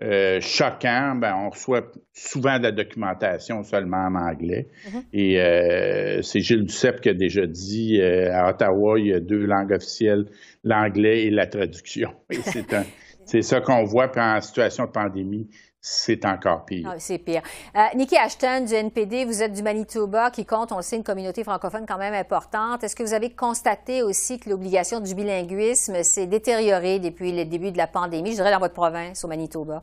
choquant. 0.00 1.16
Ben, 1.16 1.34
on 1.36 1.50
reçoit 1.50 1.90
souvent 2.12 2.58
de 2.58 2.64
la 2.64 2.72
documentation 2.72 3.62
seulement 3.62 4.06
en 4.06 4.14
anglais. 4.14 4.68
Mm-hmm. 4.86 5.02
Et 5.12 6.22
c'est 6.22 6.40
Gilles 6.40 6.64
Duceppe 6.64 7.00
qui 7.00 7.08
a 7.08 7.14
déjà 7.14 7.46
dit 7.46 8.00
à 8.02 8.48
Ottawa, 8.48 8.98
il 8.98 9.06
y 9.06 9.12
a 9.12 9.20
deux 9.20 9.44
langues 9.44 9.72
officielles, 9.72 10.26
l'anglais 10.64 11.24
et 11.24 11.30
la 11.30 11.46
traduction. 11.46 12.10
c'est 13.24 13.42
ça 13.42 13.60
qu'on 13.60 13.84
voit, 13.84 14.08
puis 14.08 14.20
en 14.20 14.40
situation 14.40 14.84
de 14.84 14.90
pandémie, 14.90 15.48
c'est 15.90 16.24
encore 16.26 16.64
pire. 16.64 16.90
Ah, 16.92 16.96
c'est 16.98 17.18
pire. 17.18 17.42
Euh, 17.74 17.80
Nikki 17.94 18.16
Ashton 18.16 18.64
du 18.66 18.74
NPD, 18.74 19.24
vous 19.24 19.42
êtes 19.42 19.52
du 19.52 19.62
Manitoba 19.62 20.30
qui 20.30 20.44
compte, 20.44 20.70
on 20.70 20.76
le 20.76 20.82
sait, 20.82 20.96
une 20.96 21.04
communauté 21.04 21.44
francophone 21.44 21.86
quand 21.86 21.96
même 21.96 22.14
importante. 22.14 22.84
Est-ce 22.84 22.94
que 22.94 23.02
vous 23.02 23.14
avez 23.14 23.30
constaté 23.30 24.02
aussi 24.02 24.38
que 24.38 24.50
l'obligation 24.50 25.00
du 25.00 25.14
bilinguisme 25.14 26.02
s'est 26.02 26.26
détériorée 26.26 26.98
depuis 26.98 27.32
le 27.32 27.46
début 27.46 27.72
de 27.72 27.78
la 27.78 27.86
pandémie, 27.86 28.32
je 28.32 28.36
dirais 28.36 28.50
dans 28.50 28.58
votre 28.58 28.74
province, 28.74 29.24
au 29.24 29.28
Manitoba? 29.28 29.82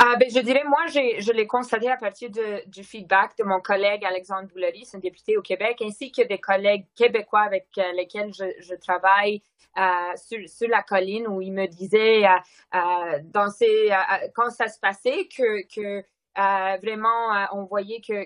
Euh, 0.00 0.16
ben, 0.16 0.28
je 0.28 0.40
dirais, 0.40 0.64
moi, 0.66 0.86
je 0.86 1.32
l'ai 1.32 1.46
constaté 1.46 1.90
à 1.90 1.96
partir 1.96 2.30
du 2.66 2.84
feedback 2.84 3.36
de 3.38 3.44
mon 3.44 3.60
collègue 3.60 4.04
Alexandre 4.04 4.48
Boulery, 4.48 4.88
un 4.92 4.98
député 4.98 5.36
au 5.36 5.42
Québec, 5.42 5.82
ainsi 5.82 6.10
que 6.10 6.22
des 6.22 6.38
collègues 6.38 6.86
québécois 6.94 7.42
avec 7.42 7.68
euh, 7.78 7.92
lesquels 7.92 8.32
je, 8.32 8.74
travaille 8.74 9.42
euh, 9.78 10.46
sur, 10.46 10.68
la 10.68 10.82
colline, 10.82 11.26
où 11.28 11.40
il 11.40 11.52
me 11.52 11.66
disait, 11.66 12.24
euh, 12.24 13.18
quand 14.34 14.50
ça 14.50 14.68
se 14.68 14.78
passait, 14.78 15.28
que 15.28 16.04
euh, 16.38 16.76
vraiment, 16.82 17.34
euh, 17.34 17.44
on 17.52 17.64
voyait 17.64 18.00
que, 18.00 18.24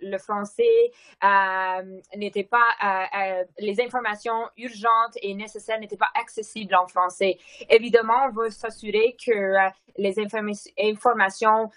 le 0.00 0.18
français 0.18 0.92
euh, 1.24 2.00
n'était 2.16 2.44
pas, 2.44 2.66
les 3.58 3.80
informations 3.80 4.48
urgentes 4.56 5.16
et 5.22 5.34
nécessaires 5.34 5.80
n'étaient 5.80 5.96
pas 5.96 6.10
accessibles 6.14 6.74
en 6.74 6.86
français. 6.86 7.38
Évidemment, 7.68 8.26
on 8.28 8.30
veut 8.30 8.50
s'assurer 8.50 9.16
que 9.24 9.54
les 9.96 10.14
informations 10.20 11.70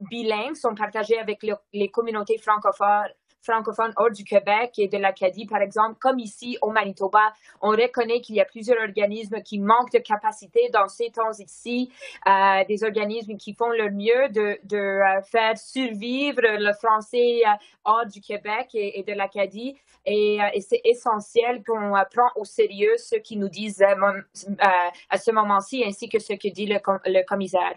bilingues 0.00 0.56
sont 0.56 0.74
partagées 0.74 1.18
avec 1.18 1.44
les 1.72 1.88
communautés 1.90 2.38
francophones 2.38 3.10
francophones 3.46 3.92
hors 3.96 4.10
du 4.10 4.24
Québec 4.24 4.72
et 4.78 4.88
de 4.88 4.98
l'Acadie, 4.98 5.46
par 5.46 5.62
exemple, 5.62 5.96
comme 6.00 6.18
ici 6.18 6.58
au 6.62 6.70
Manitoba, 6.70 7.32
on 7.60 7.70
reconnaît 7.70 8.20
qu'il 8.20 8.36
y 8.36 8.40
a 8.40 8.44
plusieurs 8.44 8.78
organismes 8.80 9.40
qui 9.42 9.58
manquent 9.58 9.92
de 9.92 9.98
capacité 9.98 10.68
dans 10.72 10.88
ces 10.88 11.10
temps 11.10 11.32
ici, 11.38 11.90
euh, 12.26 12.64
des 12.68 12.84
organismes 12.84 13.36
qui 13.36 13.54
font 13.54 13.70
leur 13.70 13.90
mieux 13.90 14.28
de, 14.30 14.58
euh, 14.74 15.22
faire 15.22 15.56
survivre 15.56 16.42
le 16.42 16.72
français 16.74 17.40
euh, 17.46 17.50
hors 17.84 18.06
du 18.06 18.20
Québec 18.20 18.68
et, 18.74 19.04
de 19.06 19.12
l'Acadie. 19.12 19.76
Et, 20.04 20.38
c'est 20.60 20.80
essentiel 20.84 21.62
qu'on 21.64 21.92
prend 22.14 22.30
au 22.36 22.44
sérieux 22.44 22.96
ce 22.96 23.16
qui 23.16 23.36
nous 23.36 23.48
disent 23.48 23.82
à 23.82 25.18
ce 25.18 25.30
moment-ci, 25.30 25.84
ainsi 25.84 26.08
que 26.08 26.18
ce 26.18 26.32
que 26.34 26.48
dit 26.48 26.66
le 26.66 27.24
commissaire. 27.24 27.76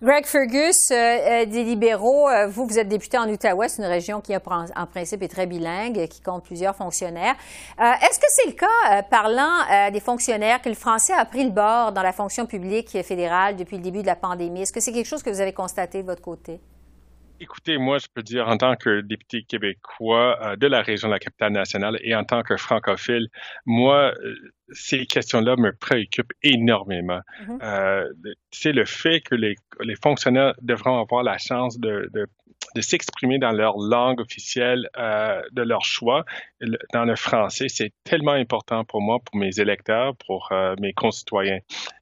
Greg 0.00 0.26
Fergus, 0.26 0.92
euh, 0.92 0.94
euh, 0.94 1.44
des 1.44 1.64
libéraux, 1.64 2.28
euh, 2.28 2.46
vous, 2.46 2.68
vous 2.68 2.78
êtes 2.78 2.86
député 2.86 3.18
en 3.18 3.28
Outaouais, 3.28 3.68
c'est 3.68 3.82
une 3.82 3.88
région 3.88 4.20
qui, 4.20 4.32
en 4.36 4.86
principe, 4.86 5.22
est 5.24 5.28
très 5.28 5.46
bilingue, 5.46 6.06
qui 6.06 6.22
compte 6.22 6.44
plusieurs 6.44 6.76
fonctionnaires. 6.76 7.34
Est-ce 7.80 8.20
que 8.20 8.26
c'est 8.28 8.46
le 8.46 8.52
cas, 8.52 9.02
parlant 9.10 9.90
des 9.90 9.98
fonctionnaires, 9.98 10.62
que 10.62 10.68
le 10.68 10.76
français 10.76 11.14
a 11.14 11.24
pris 11.24 11.42
le 11.42 11.50
bord 11.50 11.90
dans 11.90 12.02
la 12.02 12.12
fonction 12.12 12.46
publique 12.46 12.96
fédérale 13.02 13.56
depuis 13.56 13.76
le 13.76 13.82
début 13.82 14.02
de 14.02 14.06
la 14.06 14.14
pandémie? 14.14 14.62
Est-ce 14.62 14.72
que 14.72 14.80
c'est 14.80 14.92
quelque 14.92 15.06
chose 15.06 15.22
que 15.24 15.30
vous 15.30 15.40
avez 15.40 15.52
constaté 15.52 16.02
de 16.02 16.06
votre 16.06 16.22
côté? 16.22 16.60
Écoutez, 17.40 17.78
moi, 17.78 17.98
je 17.98 18.08
peux 18.12 18.22
dire 18.22 18.48
en 18.48 18.56
tant 18.56 18.74
que 18.74 19.00
député 19.00 19.44
québécois 19.44 20.36
euh, 20.42 20.56
de 20.56 20.66
la 20.66 20.82
région 20.82 21.06
de 21.06 21.12
la 21.12 21.20
capitale 21.20 21.52
nationale 21.52 21.96
et 22.02 22.16
en 22.16 22.24
tant 22.24 22.42
que 22.42 22.56
francophile, 22.56 23.28
moi, 23.64 24.12
euh, 24.24 24.34
ces 24.72 25.06
questions-là 25.06 25.56
me 25.56 25.72
préoccupent 25.72 26.32
énormément. 26.42 27.20
Mm-hmm. 27.42 27.62
euh, 27.62 28.12
c'est 28.50 28.72
le 28.72 28.84
fait 28.84 29.20
que 29.20 29.34
les, 29.34 29.56
les, 29.80 29.96
fonctionnaires 29.96 30.54
devront 30.62 31.00
avoir 31.00 31.22
la 31.22 31.38
chance 31.38 31.78
de, 31.78 32.10
de, 32.12 32.26
de 32.74 32.80
s'exprimer 32.80 33.38
dans 33.38 33.52
leur 33.52 33.78
langue 33.78 34.20
officielle 34.20 34.88
euh, 34.98 35.40
de 35.52 35.62
leur 35.62 35.84
choix, 35.84 36.24
dans 36.92 37.04
le 37.04 37.16
français. 37.16 37.68
C'est 37.68 37.92
tellement 38.04 38.32
important 38.32 38.84
pour 38.84 39.00
moi, 39.00 39.18
pour 39.24 39.36
mes 39.36 39.58
électeurs, 39.58 40.16
pour 40.16 40.48
euh, 40.52 40.74
mes 40.80 40.92
concitoyens 40.92 41.60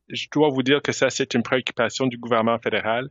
je 0.09 0.27
dois 0.33 0.49
vous 0.49 0.63
dire 0.63 0.83
que 0.83 0.93
ça, 0.93 1.11
c'est 1.11 1.35
une 1.35 1.43
préoccupation 1.43 2.07
du 2.07 2.17
gouvernement 2.17 2.59
fédéral. 2.59 3.09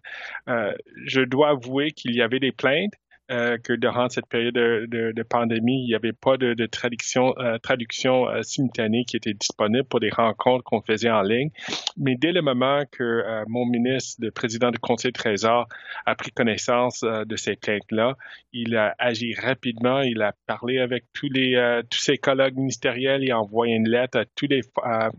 Euh, 0.48 0.74
je 1.06 1.22
dois 1.22 1.50
avouer 1.50 1.92
qu'il 1.92 2.16
y 2.16 2.22
avait 2.22 2.40
des 2.40 2.52
plaintes 2.52 2.94
euh, 3.32 3.58
que 3.58 3.74
durant 3.74 4.08
cette 4.10 4.28
période 4.28 4.54
de, 4.54 4.86
de, 4.88 5.12
de, 5.12 5.24
pandémie, 5.24 5.84
il 5.84 5.88
n'y 5.88 5.96
avait 5.96 6.14
pas 6.14 6.38
de, 6.38 6.54
de 6.54 6.66
traduction, 6.68 7.34
euh, 7.40 7.58
traduction 7.58 8.30
euh, 8.30 8.44
simultanée 8.44 9.04
qui 9.06 9.18
était 9.18 9.34
disponible 9.34 9.84
pour 9.86 10.00
des 10.00 10.10
rencontres 10.10 10.64
qu'on 10.64 10.82
faisait 10.82 11.10
en 11.10 11.24
ligne. 11.24 11.50
Mais 11.98 12.16
dès 12.16 12.32
le 12.32 12.42
moment 12.42 12.84
que 12.92 13.04
euh, 13.04 13.44
mon 13.48 13.66
ministre, 13.66 14.22
le 14.22 14.30
président 14.30 14.70
du 14.70 14.78
Conseil 14.78 15.12
de 15.12 15.18
Trésor, 15.18 15.68
a 16.06 16.16
pris 16.16 16.32
connaissance 16.32 17.02
de 17.02 17.36
ces 17.36 17.56
plaintes-là, 17.56 18.16
il 18.54 18.76
a 18.76 18.94
agi 19.00 19.34
rapidement. 19.34 20.02
Il 20.02 20.22
a 20.22 20.34
parlé 20.46 20.80
avec 20.80 21.06
tous 21.14 21.30
les 21.30 21.82
tous 21.90 22.00
ses 22.00 22.18
collègues 22.18 22.58
ministériels. 22.58 23.24
Il 23.24 23.32
a 23.32 23.40
envoyé 23.40 23.76
une 23.76 23.90
lettre 23.90 24.20
à 24.20 24.26
tous 24.26 24.48
les 24.48 24.62
à, 24.84 25.10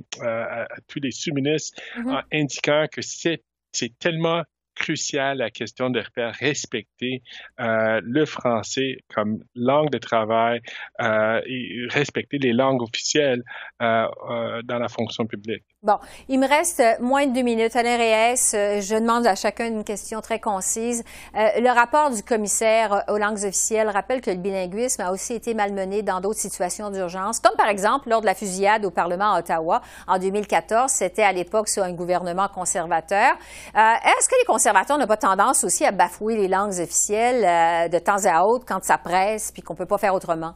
tous 0.87 1.01
les 1.01 1.11
sous-ministres 1.11 1.81
mm-hmm. 1.97 2.23
indiquant 2.33 2.87
que 2.91 3.03
c'est 3.03 3.43
c'est 3.73 3.99
tellement 3.99 4.43
crucial 4.77 5.39
la 5.39 5.51
question 5.51 5.91
de 5.91 6.03
faire 6.15 6.35
respecter 6.35 7.23
euh, 7.59 8.01
le 8.05 8.25
français 8.27 8.99
comme 9.13 9.43
langue 9.55 9.91
de 9.91 9.99
travail 9.99 10.61
euh, 11.01 11.41
et 11.47 11.87
respecter 11.89 12.39
les 12.39 12.53
langues 12.53 12.83
officielles 12.83 13.43
euh, 13.83 14.07
euh 14.31 14.63
dans 14.63 14.79
la 14.79 14.89
fonction 14.89 15.27
publique. 15.27 15.65
Bon, 15.87 15.99
il 16.29 16.41
me 16.41 16.49
reste 16.49 16.83
moins 16.99 17.27
de 17.27 17.33
deux 17.33 17.43
minutes. 17.43 17.77
Alain 17.77 17.97
Reyes, 17.97 18.55
euh, 18.55 18.81
je 18.81 18.97
demande 18.97 19.25
à 19.25 19.37
chacun 19.37 19.67
une 19.67 19.85
question 19.85 20.21
très 20.21 20.41
concise. 20.41 21.05
Euh, 21.37 21.61
le 21.61 21.69
rapport 21.69 22.11
du 22.11 22.25
commissaire 22.25 23.05
aux 23.09 23.19
langues 23.19 23.45
officielles 23.45 23.89
rappelle 23.91 24.21
que 24.21 24.33
le 24.33 24.39
bilinguisme 24.39 25.03
a 25.03 25.13
aussi 25.13 25.35
été 25.35 25.55
malmené 25.55 26.03
dans 26.03 26.21
d'autres 26.21 26.41
situations 26.41 26.91
d'urgence, 26.91 27.39
comme 27.39 27.55
par 27.57 27.69
exemple 27.69 28.09
lors 28.09 28.21
de 28.21 28.27
la 28.27 28.35
fusillade 28.35 28.85
au 28.85 28.91
Parlement 28.91 29.35
à 29.35 29.39
Ottawa 29.39 29.81
en 30.09 30.19
2014. 30.19 30.91
C'était 30.91 31.23
à 31.23 31.33
l'époque 31.33 31.69
sur 31.69 31.85
un 31.85 31.93
gouvernement 31.93 32.49
conservateur. 32.49 33.35
Euh, 33.77 33.79
est-ce 33.79 34.29
que 34.29 34.35
les 34.41 34.47
conservateurs 34.47 34.99
n'ont 34.99 35.07
pas 35.07 35.19
tendance 35.19 35.63
aussi 35.63 35.85
à 35.85 35.93
bafouer 35.93 36.37
les 36.37 36.49
langues 36.49 36.81
officielles 36.81 37.91
de 37.91 37.99
temps 38.01 38.25
à 38.25 38.43
autre 38.43 38.65
quand 38.67 38.83
ça 38.83 38.99
presse 38.99 39.53
puis 39.53 39.63
qu'on 39.63 39.77
peut 39.77 39.87
pas 39.87 39.99
faire 39.99 40.15
autrement? 40.15 40.55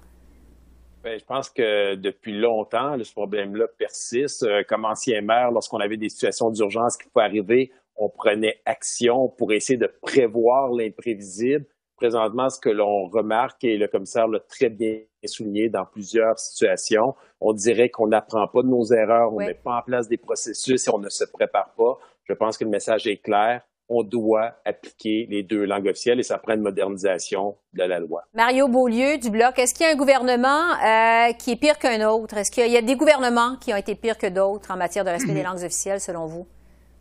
Bien, 1.02 1.16
je 1.16 1.24
pense 1.24 1.48
que 1.48 1.94
depuis 1.94 2.38
longtemps, 2.38 3.02
ce 3.02 3.12
problème-là 3.12 3.66
persiste. 3.78 4.42
Euh, 4.42 4.62
comme 4.68 4.84
ancien 4.84 5.22
maire, 5.22 5.50
lorsqu'on 5.50 5.78
avait 5.78 5.96
des 5.96 6.10
situations 6.10 6.50
d'urgence 6.50 6.98
qui 6.98 7.08
pouvaient 7.08 7.24
arriver, 7.24 7.72
on 7.96 8.10
prenait 8.10 8.60
action 8.66 9.28
pour 9.28 9.52
essayer 9.52 9.78
de 9.78 9.90
prévoir 10.02 10.70
l'imprévisible. 10.70 11.64
Présentement, 11.96 12.50
ce 12.50 12.60
que 12.60 12.68
l'on 12.68 13.08
remarque, 13.08 13.64
et 13.64 13.78
le 13.78 13.88
commissaire 13.88 14.28
l'a 14.28 14.40
très 14.40 14.68
bien 14.68 15.00
souligné 15.24 15.68
dans 15.70 15.86
plusieurs 15.86 16.38
situations, 16.38 17.14
on 17.40 17.52
dirait 17.52 17.88
qu'on 17.88 18.08
n'apprend 18.08 18.46
pas 18.48 18.62
de 18.62 18.68
nos 18.68 18.84
erreurs, 18.92 19.32
on 19.32 19.40
ne 19.40 19.46
met 19.46 19.54
pas 19.54 19.78
en 19.78 19.82
place 19.82 20.08
des 20.08 20.16
processus 20.18 20.86
et 20.86 20.90
on 20.90 20.98
ne 20.98 21.08
se 21.08 21.24
prépare 21.24 21.74
pas. 21.76 21.98
Je 22.24 22.34
pense 22.34 22.58
que 22.58 22.64
le 22.64 22.70
message 22.70 23.06
est 23.06 23.18
clair. 23.18 23.62
On 23.92 24.04
doit 24.04 24.52
appliquer 24.64 25.26
les 25.28 25.42
deux 25.42 25.64
langues 25.64 25.88
officielles 25.88 26.20
et 26.20 26.22
ça 26.22 26.38
prend 26.38 26.54
une 26.54 26.62
modernisation 26.62 27.56
de 27.74 27.82
la 27.82 27.98
loi. 27.98 28.22
Mario 28.34 28.68
Beaulieu 28.68 29.18
du 29.18 29.30
Bloc, 29.30 29.58
est-ce 29.58 29.74
qu'il 29.74 29.84
y 29.84 29.88
a 29.88 29.92
un 29.92 29.96
gouvernement 29.96 30.48
euh, 30.48 31.32
qui 31.32 31.50
est 31.50 31.56
pire 31.56 31.78
qu'un 31.78 32.08
autre? 32.08 32.36
Est-ce 32.36 32.52
qu'il 32.52 32.70
y 32.70 32.76
a 32.76 32.82
des 32.82 32.96
gouvernements 32.96 33.56
qui 33.56 33.74
ont 33.74 33.76
été 33.76 33.96
pires 33.96 34.16
que 34.16 34.28
d'autres 34.28 34.70
en 34.70 34.76
matière 34.76 35.04
de 35.04 35.10
respect 35.10 35.34
des 35.34 35.42
langues 35.42 35.64
officielles, 35.64 36.00
selon 36.00 36.26
vous? 36.26 36.46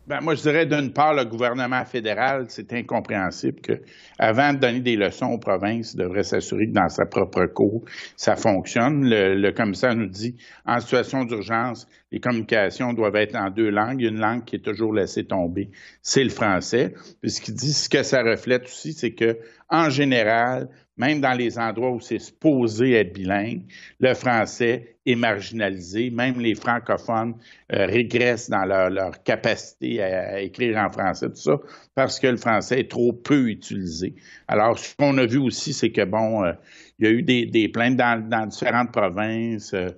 Ben, 0.06 0.20
moi, 0.22 0.34
je 0.34 0.42
dirais 0.42 0.66
d'une 0.66 0.92
part, 0.92 1.14
le 1.14 1.24
gouvernement 1.24 1.84
fédéral, 1.84 2.46
c'est 2.48 2.72
incompréhensible 2.72 3.60
que, 3.60 3.82
avant 4.18 4.52
de 4.52 4.58
donner 4.58 4.80
des 4.80 4.96
leçons 4.96 5.26
aux 5.26 5.38
provinces, 5.38 5.92
il 5.92 5.98
devrait 5.98 6.24
s'assurer 6.24 6.66
que 6.66 6.72
dans 6.72 6.88
sa 6.88 7.06
propre 7.06 7.46
cour, 7.46 7.84
ça 8.16 8.34
fonctionne. 8.34 9.08
Le, 9.08 9.50
commissaire 9.52 9.94
nous 9.94 10.08
dit, 10.08 10.36
en 10.66 10.80
situation 10.80 11.24
d'urgence, 11.24 11.86
les 12.10 12.18
communications 12.18 12.92
doivent 12.92 13.16
être 13.16 13.36
en 13.36 13.50
deux 13.50 13.70
langues. 13.70 14.00
Une 14.00 14.18
langue 14.18 14.44
qui 14.44 14.56
est 14.56 14.64
toujours 14.64 14.92
laissée 14.92 15.24
tomber, 15.24 15.70
c'est 16.02 16.24
le 16.24 16.30
français. 16.30 16.94
Puis 17.20 17.30
ce 17.30 17.40
qu'il 17.40 17.54
dit, 17.54 17.72
ce 17.72 17.88
que 17.88 18.02
ça 18.02 18.22
reflète 18.22 18.64
aussi, 18.64 18.94
c'est 18.94 19.12
que, 19.12 19.38
en 19.68 19.90
général, 19.90 20.68
même 21.00 21.20
dans 21.22 21.32
les 21.32 21.58
endroits 21.58 21.92
où 21.92 22.00
c'est 22.00 22.18
supposé 22.18 22.92
être 22.92 23.14
bilingue, 23.14 23.62
le 24.00 24.12
français 24.12 24.96
est 25.06 25.14
marginalisé. 25.14 26.10
Même 26.10 26.38
les 26.38 26.54
francophones 26.54 27.36
euh, 27.72 27.86
régressent 27.86 28.50
dans 28.50 28.66
leur, 28.66 29.22
capacité 29.22 30.02
à, 30.02 30.42
écrire 30.42 30.76
en 30.76 30.90
français, 30.90 31.30
tout 31.30 31.36
ça, 31.36 31.56
parce 31.94 32.20
que 32.20 32.26
le 32.26 32.36
français 32.36 32.80
est 32.80 32.90
trop 32.90 33.14
peu 33.14 33.48
utilisé. 33.48 34.14
Alors, 34.46 34.78
ce 34.78 34.94
qu'on 34.94 35.16
a 35.16 35.24
vu 35.24 35.38
aussi, 35.38 35.72
c'est 35.72 35.90
que, 35.90 36.04
bon, 36.04 36.44
euh, 36.44 36.52
il 36.98 37.06
y 37.06 37.08
a 37.08 37.12
eu 37.12 37.22
des, 37.22 37.68
plaintes 37.68 37.96
dans, 37.96 38.46
différentes 38.46 38.92
provinces. 38.92 39.72
Euh, 39.74 39.88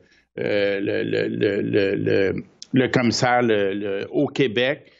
le, 2.72 2.86
commissaire 2.88 3.42
au 4.12 4.28
Québec 4.28 4.90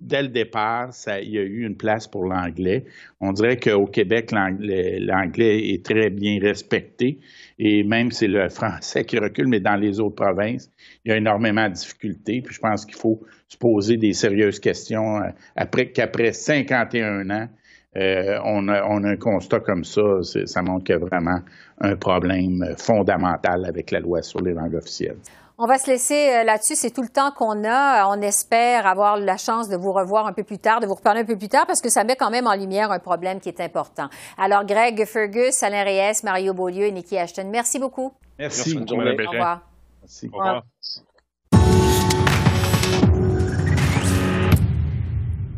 dès 0.00 0.22
le 0.22 0.28
départ, 0.28 0.90
il 1.22 1.30
y 1.30 1.38
a 1.38 1.42
eu 1.42 1.66
une 1.66 1.76
place 1.76 2.06
pour 2.06 2.24
l'anglais. 2.24 2.84
On 3.20 3.32
dirait 3.32 3.56
qu'au 3.56 3.86
Québec, 3.86 4.30
l'anglais 4.32 5.70
est 5.70 5.84
très 5.84 6.10
bien 6.10 6.38
respecté 6.40 7.18
et 7.58 7.82
même 7.82 8.10
c'est 8.10 8.28
le 8.28 8.48
français 8.48 9.04
qui 9.04 9.18
recule, 9.18 9.48
mais 9.48 9.60
dans 9.60 9.76
les 9.76 10.00
autres 10.00 10.16
provinces, 10.16 10.70
il 11.04 11.10
y 11.10 11.12
a 11.12 11.16
énormément 11.16 11.68
de 11.68 11.74
difficultés. 11.74 12.42
Puis 12.42 12.54
je 12.54 12.60
pense 12.60 12.84
qu'il 12.84 12.96
faut 12.96 13.20
se 13.48 13.56
poser 13.56 13.96
des 13.96 14.12
sérieuses 14.12 14.60
questions 14.60 15.18
euh, 15.18 15.28
après 15.56 15.90
qu'après 15.90 16.32
51 16.32 17.30
ans, 17.30 17.48
euh, 17.96 18.38
on, 18.44 18.68
on, 18.68 19.04
a, 19.04 19.08
un 19.08 19.16
constat 19.16 19.60
comme 19.60 19.84
ça, 19.84 20.22
ça 20.22 20.62
montre 20.62 20.84
qu'il 20.84 20.94
y 20.94 20.96
a 20.96 20.98
vraiment 20.98 21.40
un 21.78 21.94
problème 21.96 22.74
fondamental 22.78 23.66
avec 23.66 23.90
la 23.90 24.00
loi 24.00 24.22
sur 24.22 24.40
les 24.40 24.54
langues 24.54 24.76
officielles. 24.76 25.18
On 25.64 25.66
va 25.66 25.78
se 25.78 25.88
laisser 25.88 26.28
euh, 26.28 26.42
là-dessus. 26.42 26.74
C'est 26.74 26.90
tout 26.90 27.02
le 27.02 27.08
temps 27.08 27.30
qu'on 27.30 27.62
a. 27.64 28.08
On 28.08 28.20
espère 28.20 28.84
avoir 28.84 29.16
la 29.16 29.36
chance 29.36 29.68
de 29.68 29.76
vous 29.76 29.92
revoir 29.92 30.26
un 30.26 30.32
peu 30.32 30.42
plus 30.42 30.58
tard, 30.58 30.80
de 30.80 30.88
vous 30.88 30.96
reparler 30.96 31.20
un 31.20 31.24
peu 31.24 31.38
plus 31.38 31.48
tard, 31.48 31.68
parce 31.68 31.80
que 31.80 31.88
ça 31.88 32.02
met 32.02 32.16
quand 32.16 32.30
même 32.30 32.48
en 32.48 32.56
lumière 32.56 32.90
un 32.90 32.98
problème 32.98 33.38
qui 33.38 33.48
est 33.48 33.60
important. 33.60 34.08
Alors, 34.36 34.64
Greg 34.64 35.04
Fergus, 35.04 35.62
Alain 35.62 35.84
Reyes, 35.84 36.24
Mario 36.24 36.52
Beaulieu 36.52 36.86
et 36.86 36.90
Nikki 36.90 37.16
Ashton, 37.16 37.48
merci 37.48 37.78
beaucoup. 37.78 38.12
Merci. 38.40 38.76
Au 38.76 38.80
revoir. 38.80 39.60
Merci. 40.00 40.28
Au 40.32 40.36
revoir. 40.36 40.62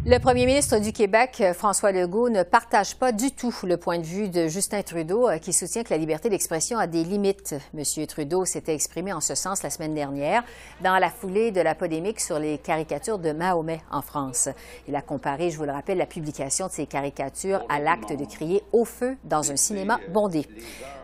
Le 0.06 0.18
premier 0.18 0.44
ministre 0.44 0.78
du 0.80 0.92
Québec, 0.92 1.42
François 1.54 1.90
Legault, 1.90 2.28
ne 2.28 2.42
partage 2.42 2.94
pas 2.94 3.10
du 3.10 3.30
tout 3.30 3.54
le 3.62 3.78
point 3.78 3.98
de 3.98 4.04
vue 4.04 4.28
de 4.28 4.48
Justin 4.48 4.82
Trudeau, 4.82 5.30
euh, 5.30 5.38
qui 5.38 5.54
soutient 5.54 5.82
que 5.82 5.88
la 5.88 5.96
liberté 5.96 6.28
d'expression 6.28 6.76
a 6.76 6.86
des 6.86 7.04
limites. 7.04 7.54
Monsieur 7.72 8.06
Trudeau 8.06 8.44
s'était 8.44 8.74
exprimé 8.74 9.14
en 9.14 9.22
ce 9.22 9.34
sens 9.34 9.62
la 9.62 9.70
semaine 9.70 9.94
dernière, 9.94 10.44
dans 10.82 10.98
la 10.98 11.08
foulée 11.08 11.52
de 11.52 11.62
la 11.62 11.74
polémique 11.74 12.20
sur 12.20 12.38
les 12.38 12.58
caricatures 12.58 13.18
de 13.18 13.32
Mahomet 13.32 13.80
en 13.90 14.02
France. 14.02 14.50
Il 14.88 14.94
a 14.94 15.00
comparé, 15.00 15.50
je 15.50 15.56
vous 15.56 15.64
le 15.64 15.72
rappelle, 15.72 15.96
la 15.96 16.04
publication 16.04 16.66
de 16.66 16.72
ces 16.72 16.84
caricatures 16.84 17.64
à 17.70 17.80
l'acte 17.80 18.12
de 18.12 18.26
crier 18.26 18.62
au 18.72 18.84
feu 18.84 19.16
dans 19.24 19.50
un 19.50 19.56
cinéma 19.56 20.00
bondé. 20.12 20.46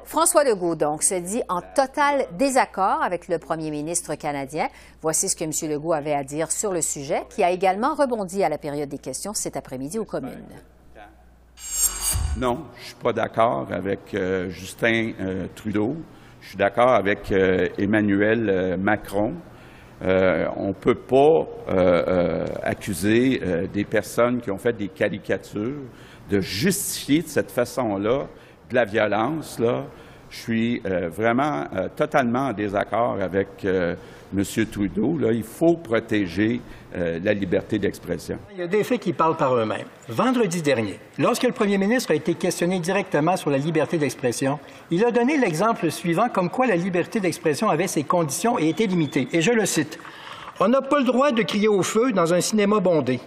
François 0.04 0.44
Legault, 0.44 0.74
donc, 0.74 1.02
se 1.02 1.14
dit 1.14 1.42
en 1.48 1.60
total 1.60 2.26
désaccord 2.38 3.02
avec 3.02 3.28
le 3.28 3.38
premier 3.38 3.70
ministre 3.70 4.14
canadien. 4.14 4.68
Voici 5.02 5.28
ce 5.28 5.36
que 5.36 5.44
M. 5.44 5.50
Legault 5.70 5.92
avait 5.92 6.14
à 6.14 6.24
dire 6.24 6.50
sur 6.50 6.72
le 6.72 6.80
sujet, 6.80 7.22
qui 7.30 7.42
a 7.42 7.50
également 7.50 7.94
rebondi 7.94 8.42
à 8.42 8.48
la 8.48 8.58
période 8.58 8.88
des 8.88 8.98
questions 8.98 9.32
cet 9.34 9.56
après-midi 9.56 9.98
aux 9.98 10.04
communes. 10.04 10.48
Non, 12.38 12.64
je 12.76 12.80
ne 12.80 12.86
suis 12.86 12.94
pas 13.02 13.12
d'accord 13.12 13.66
avec 13.72 14.14
euh, 14.14 14.48
Justin 14.50 15.12
euh, 15.20 15.46
Trudeau. 15.54 15.96
Je 16.40 16.48
suis 16.48 16.56
d'accord 16.56 16.94
avec 16.94 17.30
euh, 17.32 17.68
Emmanuel 17.76 18.76
Macron. 18.78 19.34
on 20.00 20.68
ne 20.68 20.72
peut 20.72 20.94
pas 20.94 21.46
accuser 22.62 23.40
des 23.72 23.84
personnes 23.84 24.40
qui 24.40 24.50
ont 24.50 24.56
fait 24.56 24.72
des 24.72 24.88
caricatures 24.88 25.82
de 26.30 26.40
justifier 26.40 27.20
de 27.20 27.28
cette 27.28 27.50
façon-là 27.50 28.26
de 28.70 28.74
la 28.74 28.84
violence, 28.84 29.60
je 30.30 30.38
suis 30.38 30.80
euh, 30.86 31.08
vraiment 31.08 31.64
euh, 31.74 31.88
totalement 31.94 32.48
en 32.48 32.52
désaccord 32.52 33.18
avec 33.20 33.64
euh, 33.64 33.94
M. 34.36 34.44
Trudeau. 34.70 35.18
Il 35.32 35.42
faut 35.42 35.76
protéger 35.76 36.60
la 36.92 37.32
liberté 37.34 37.78
d'expression. 37.78 38.36
Il 38.52 38.58
y 38.58 38.62
a 38.62 38.66
des 38.66 38.82
faits 38.82 39.00
qui 39.00 39.12
parlent 39.12 39.36
par 39.36 39.54
eux-mêmes. 39.54 39.86
Vendredi 40.08 40.60
dernier, 40.60 40.98
lorsque 41.18 41.44
le 41.44 41.52
premier 41.52 41.78
ministre 41.78 42.10
a 42.10 42.16
été 42.16 42.34
questionné 42.34 42.80
directement 42.80 43.36
sur 43.36 43.48
la 43.48 43.58
liberté 43.58 43.96
d'expression, 43.96 44.58
il 44.90 45.04
a 45.04 45.12
donné 45.12 45.38
l'exemple 45.38 45.88
suivant 45.92 46.28
comme 46.28 46.50
quoi 46.50 46.66
la 46.66 46.74
liberté 46.74 47.20
d'expression 47.20 47.68
avait 47.68 47.86
ses 47.86 48.02
conditions 48.02 48.58
et 48.58 48.70
était 48.70 48.86
limitée. 48.86 49.28
Et 49.32 49.40
je 49.40 49.52
le 49.52 49.66
cite. 49.66 50.00
On 50.58 50.66
n'a 50.66 50.82
pas 50.82 50.98
le 50.98 51.04
droit 51.04 51.30
de 51.30 51.42
crier 51.42 51.68
au 51.68 51.84
feu 51.84 52.10
dans 52.10 52.34
un 52.34 52.40
cinéma 52.40 52.80
bondé. 52.80 53.20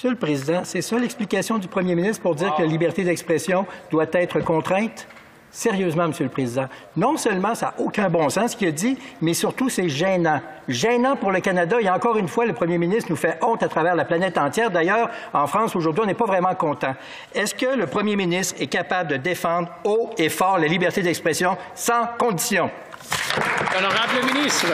Monsieur 0.00 0.12
le 0.12 0.16
Président, 0.16 0.62
c'est 0.64 0.80
ça 0.80 0.96
l'explication 0.96 1.58
du 1.58 1.68
premier 1.68 1.94
ministre 1.94 2.22
pour 2.22 2.34
dire 2.34 2.54
que 2.54 2.62
la 2.62 2.68
liberté 2.68 3.04
d'expression 3.04 3.66
doit 3.90 4.06
être 4.14 4.40
contrainte? 4.40 5.06
Sérieusement, 5.50 6.08
Monsieur 6.08 6.24
le 6.24 6.30
Président, 6.30 6.70
non 6.96 7.18
seulement 7.18 7.54
ça 7.54 7.66
n'a 7.66 7.84
aucun 7.84 8.08
bon 8.08 8.30
sens 8.30 8.52
ce 8.52 8.56
qu'il 8.56 8.68
a 8.68 8.70
dit, 8.70 8.96
mais 9.20 9.34
surtout 9.34 9.68
c'est 9.68 9.90
gênant. 9.90 10.40
Gênant 10.68 11.16
pour 11.16 11.32
le 11.32 11.40
Canada. 11.40 11.76
Et 11.82 11.90
encore 11.90 12.16
une 12.16 12.28
fois, 12.28 12.46
le 12.46 12.54
Premier 12.54 12.78
ministre 12.78 13.10
nous 13.10 13.16
fait 13.16 13.38
honte 13.42 13.62
à 13.62 13.68
travers 13.68 13.94
la 13.94 14.06
planète 14.06 14.38
entière. 14.38 14.70
D'ailleurs, 14.70 15.10
en 15.34 15.46
France, 15.46 15.76
aujourd'hui, 15.76 16.02
on 16.02 16.06
n'est 16.06 16.14
pas 16.14 16.24
vraiment 16.24 16.54
content. 16.54 16.94
Est-ce 17.34 17.54
que 17.54 17.76
le 17.76 17.86
Premier 17.86 18.16
ministre 18.16 18.54
est 18.58 18.68
capable 18.68 19.10
de 19.10 19.16
défendre 19.18 19.68
haut 19.84 20.12
et 20.16 20.30
fort 20.30 20.58
la 20.58 20.66
liberté 20.66 21.02
d'expression 21.02 21.58
sans 21.74 22.06
condition? 22.18 22.70
Honorable 23.76 24.32
ministre. 24.32 24.72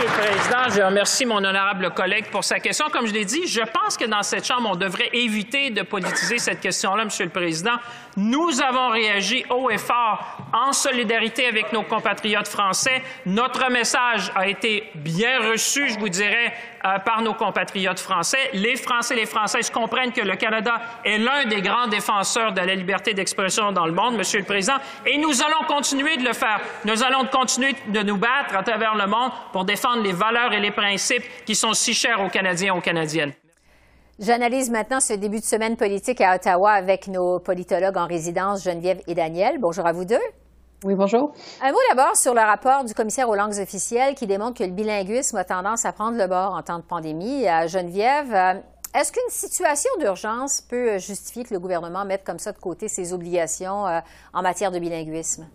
Monsieur 0.00 0.16
le 0.16 0.30
Président, 0.30 0.74
je 0.74 0.80
remercie 0.80 1.26
mon 1.26 1.44
honorable 1.44 1.90
collègue 1.90 2.30
pour 2.30 2.42
sa 2.42 2.58
question. 2.58 2.86
Comme 2.90 3.06
je 3.06 3.12
l'ai 3.12 3.26
dit, 3.26 3.46
je 3.46 3.60
pense 3.60 3.98
que 3.98 4.06
dans 4.06 4.22
cette 4.22 4.46
Chambre, 4.46 4.70
on 4.72 4.76
devrait 4.76 5.10
éviter 5.12 5.68
de 5.68 5.82
politiser 5.82 6.38
cette 6.38 6.60
question-là, 6.60 7.04
Monsieur 7.04 7.26
le 7.26 7.30
Président. 7.30 7.74
Nous 8.16 8.60
avons 8.60 8.88
réagi 8.88 9.44
haut 9.50 9.70
et 9.70 9.78
fort 9.78 10.38
en 10.52 10.72
solidarité 10.72 11.46
avec 11.46 11.72
nos 11.72 11.82
compatriotes 11.82 12.48
français. 12.48 13.02
Notre 13.26 13.70
message 13.70 14.32
a 14.34 14.48
été 14.48 14.90
bien 14.96 15.50
reçu, 15.50 15.88
je 15.90 15.98
vous 15.98 16.08
dirais, 16.08 16.52
euh, 16.84 16.98
par 16.98 17.22
nos 17.22 17.34
compatriotes 17.34 18.00
français. 18.00 18.50
Les 18.52 18.76
Français 18.76 19.14
et 19.14 19.18
les 19.18 19.26
Françaises 19.26 19.70
comprennent 19.70 20.12
que 20.12 20.20
le 20.22 20.36
Canada 20.36 20.80
est 21.04 21.18
l'un 21.18 21.44
des 21.44 21.62
grands 21.62 21.86
défenseurs 21.86 22.52
de 22.52 22.60
la 22.60 22.74
liberté 22.74 23.14
d'expression 23.14 23.70
dans 23.70 23.86
le 23.86 23.92
monde, 23.92 24.16
Monsieur 24.16 24.40
le 24.40 24.46
Président, 24.46 24.78
et 25.06 25.16
nous 25.18 25.42
allons 25.42 25.64
continuer 25.68 26.16
de 26.16 26.24
le 26.24 26.32
faire. 26.32 26.60
Nous 26.84 27.02
allons 27.02 27.26
continuer 27.26 27.76
de 27.86 28.00
nous 28.02 28.16
battre 28.16 28.56
à 28.56 28.62
travers 28.62 28.94
le 28.94 29.06
monde 29.06 29.30
pour 29.52 29.64
défendre 29.64 30.02
les 30.02 30.12
valeurs 30.12 30.52
et 30.52 30.60
les 30.60 30.70
principes 30.72 31.24
qui 31.44 31.54
sont 31.54 31.74
si 31.74 31.94
chers 31.94 32.20
aux 32.20 32.28
Canadiens 32.28 32.74
et 32.74 32.76
aux 32.76 32.80
Canadiennes. 32.80 33.32
J'analyse 34.20 34.70
maintenant 34.70 35.00
ce 35.00 35.14
début 35.14 35.40
de 35.40 35.44
semaine 35.46 35.78
politique 35.78 36.20
à 36.20 36.34
Ottawa 36.34 36.72
avec 36.72 37.08
nos 37.08 37.40
politologues 37.40 37.96
en 37.96 38.06
résidence, 38.06 38.62
Geneviève 38.62 39.00
et 39.06 39.14
Daniel. 39.14 39.58
Bonjour 39.58 39.86
à 39.86 39.92
vous 39.92 40.04
deux. 40.04 40.20
Oui, 40.84 40.94
bonjour. 40.94 41.32
Un 41.62 41.72
mot 41.72 41.78
d'abord 41.88 42.14
sur 42.16 42.34
le 42.34 42.40
rapport 42.42 42.84
du 42.84 42.92
commissaire 42.92 43.30
aux 43.30 43.34
langues 43.34 43.58
officielles 43.58 44.14
qui 44.14 44.26
démontre 44.26 44.58
que 44.58 44.64
le 44.64 44.72
bilinguisme 44.72 45.38
a 45.38 45.44
tendance 45.44 45.86
à 45.86 45.92
prendre 45.92 46.18
le 46.18 46.26
bord 46.26 46.52
en 46.52 46.60
temps 46.60 46.78
de 46.78 46.84
pandémie. 46.84 47.48
À 47.48 47.66
Geneviève, 47.66 48.34
euh, 48.34 48.60
est-ce 48.94 49.10
qu'une 49.10 49.22
situation 49.30 49.90
d'urgence 49.98 50.60
peut 50.60 50.98
justifier 50.98 51.44
que 51.44 51.54
le 51.54 51.60
gouvernement 51.60 52.04
mette 52.04 52.22
comme 52.22 52.38
ça 52.38 52.52
de 52.52 52.58
côté 52.58 52.88
ses 52.88 53.14
obligations 53.14 53.86
euh, 53.86 54.00
en 54.34 54.42
matière 54.42 54.70
de 54.70 54.78
bilinguisme? 54.78 55.48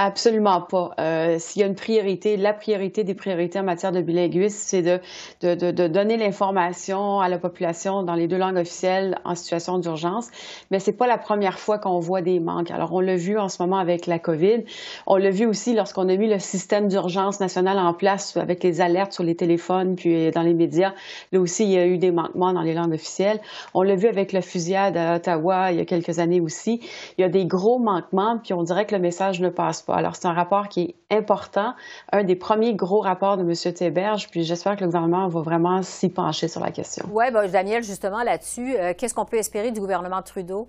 Absolument 0.00 0.60
pas. 0.60 0.92
Euh, 1.00 1.38
S'il 1.40 1.60
y 1.60 1.64
a 1.64 1.66
une 1.66 1.74
priorité, 1.74 2.36
la 2.36 2.52
priorité 2.52 3.02
des 3.02 3.16
priorités 3.16 3.58
en 3.58 3.64
matière 3.64 3.90
de 3.90 4.00
bilinguisme, 4.00 4.56
c'est 4.56 4.80
de, 4.80 5.00
de, 5.40 5.56
de, 5.56 5.72
de, 5.72 5.88
donner 5.88 6.16
l'information 6.16 7.18
à 7.18 7.28
la 7.28 7.36
population 7.36 8.04
dans 8.04 8.14
les 8.14 8.28
deux 8.28 8.36
langues 8.36 8.58
officielles 8.58 9.18
en 9.24 9.34
situation 9.34 9.76
d'urgence. 9.78 10.28
Mais 10.70 10.78
c'est 10.78 10.92
pas 10.92 11.08
la 11.08 11.18
première 11.18 11.58
fois 11.58 11.80
qu'on 11.80 11.98
voit 11.98 12.22
des 12.22 12.38
manques. 12.38 12.70
Alors, 12.70 12.92
on 12.92 13.00
l'a 13.00 13.16
vu 13.16 13.40
en 13.40 13.48
ce 13.48 13.60
moment 13.60 13.78
avec 13.78 14.06
la 14.06 14.20
COVID. 14.20 14.62
On 15.08 15.16
l'a 15.16 15.30
vu 15.30 15.46
aussi 15.46 15.74
lorsqu'on 15.74 16.08
a 16.08 16.14
mis 16.14 16.28
le 16.28 16.38
système 16.38 16.86
d'urgence 16.86 17.40
national 17.40 17.76
en 17.76 17.92
place 17.92 18.36
avec 18.36 18.62
les 18.62 18.80
alertes 18.80 19.12
sur 19.12 19.24
les 19.24 19.34
téléphones 19.34 19.96
puis 19.96 20.30
dans 20.30 20.42
les 20.42 20.54
médias. 20.54 20.94
Là 21.32 21.40
aussi, 21.40 21.64
il 21.64 21.70
y 21.70 21.76
a 21.76 21.86
eu 21.88 21.98
des 21.98 22.12
manquements 22.12 22.52
dans 22.52 22.62
les 22.62 22.74
langues 22.74 22.94
officielles. 22.94 23.40
On 23.74 23.82
l'a 23.82 23.96
vu 23.96 24.06
avec 24.06 24.30
la 24.30 24.42
fusillade 24.42 24.96
à 24.96 25.16
Ottawa 25.16 25.72
il 25.72 25.78
y 25.78 25.80
a 25.80 25.84
quelques 25.84 26.20
années 26.20 26.40
aussi. 26.40 26.82
Il 27.18 27.22
y 27.22 27.24
a 27.24 27.28
des 27.28 27.46
gros 27.46 27.80
manquements, 27.80 28.38
puis 28.38 28.54
on 28.54 28.62
dirait 28.62 28.86
que 28.86 28.94
le 28.94 29.00
message 29.00 29.40
ne 29.40 29.48
passe 29.48 29.82
pas 29.82 29.87
alors, 29.94 30.16
c'est 30.16 30.26
un 30.26 30.32
rapport 30.32 30.68
qui 30.68 30.82
est 31.10 31.16
important, 31.16 31.74
un 32.12 32.24
des 32.24 32.36
premiers 32.36 32.74
gros 32.74 33.00
rapports 33.00 33.36
de 33.36 33.42
M. 33.42 33.74
Théberge, 33.74 34.28
puis 34.30 34.44
j'espère 34.44 34.76
que 34.76 34.80
le 34.80 34.86
gouvernement 34.86 35.28
va 35.28 35.40
vraiment 35.40 35.82
s'y 35.82 36.08
pencher 36.08 36.48
sur 36.48 36.60
la 36.60 36.70
question. 36.70 37.06
Oui, 37.10 37.30
ben, 37.32 37.46
Daniel, 37.48 37.82
justement, 37.82 38.22
là-dessus, 38.22 38.76
euh, 38.76 38.92
qu'est-ce 38.96 39.14
qu'on 39.14 39.24
peut 39.24 39.38
espérer 39.38 39.70
du 39.70 39.80
gouvernement 39.80 40.22
Trudeau? 40.22 40.68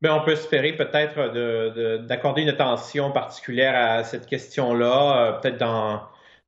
Bien, 0.00 0.16
on 0.16 0.24
peut 0.24 0.32
espérer 0.32 0.72
peut-être 0.72 2.06
d'accorder 2.06 2.42
une 2.42 2.48
attention 2.48 3.12
particulière 3.12 3.74
à 3.76 4.02
cette 4.02 4.26
question-là, 4.26 5.16
euh, 5.16 5.32
peut-être 5.40 5.58
dans, 5.58 6.02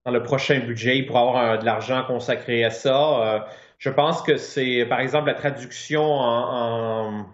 le 0.07 0.23
prochain 0.23 0.59
budget, 0.59 1.03
pour 1.03 1.19
avoir 1.19 1.59
de 1.59 1.65
l'argent 1.65 2.05
consacré 2.07 2.65
à 2.65 2.71
ça. 2.71 3.23
Euh, 3.23 3.39
je 3.79 3.91
pense 3.91 4.23
que 4.23 4.37
c'est, 4.37 4.85
par 4.87 5.01
exemple, 5.01 5.29
la 5.29 5.35
traduction 5.35 6.03
en 6.05 7.15
en 7.15 7.27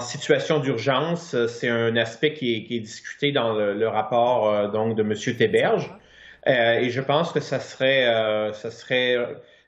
situation 0.00 0.58
d'urgence, 0.58 1.34
euh, 1.34 1.46
c'est 1.46 1.68
un 1.68 1.96
aspect 1.96 2.34
qui 2.34 2.66
est, 2.70 2.80
discuté 2.80 3.32
dans 3.32 3.52
le, 3.52 3.88
rapport 3.88 4.48
euh, 4.48 4.68
donc 4.68 4.96
de 4.96 5.02
M. 5.02 5.36
Théberge. 5.36 5.90
Euh, 6.46 6.74
et 6.74 6.90
je 6.90 7.00
pense 7.00 7.32
que 7.32 7.40
ça 7.40 7.60
serait, 7.60 8.06
ça 8.54 8.70
serait 8.70 9.16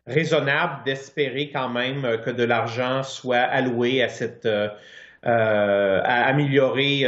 raisonnable 0.06 0.84
d'espérer 0.84 1.50
quand 1.52 1.68
même 1.68 2.18
que 2.24 2.30
de 2.30 2.44
l'argent 2.44 3.02
soit 3.02 3.38
alloué 3.38 4.02
à 4.02 4.08
cette 4.08 4.48
à 5.22 6.26
améliorer 6.26 7.04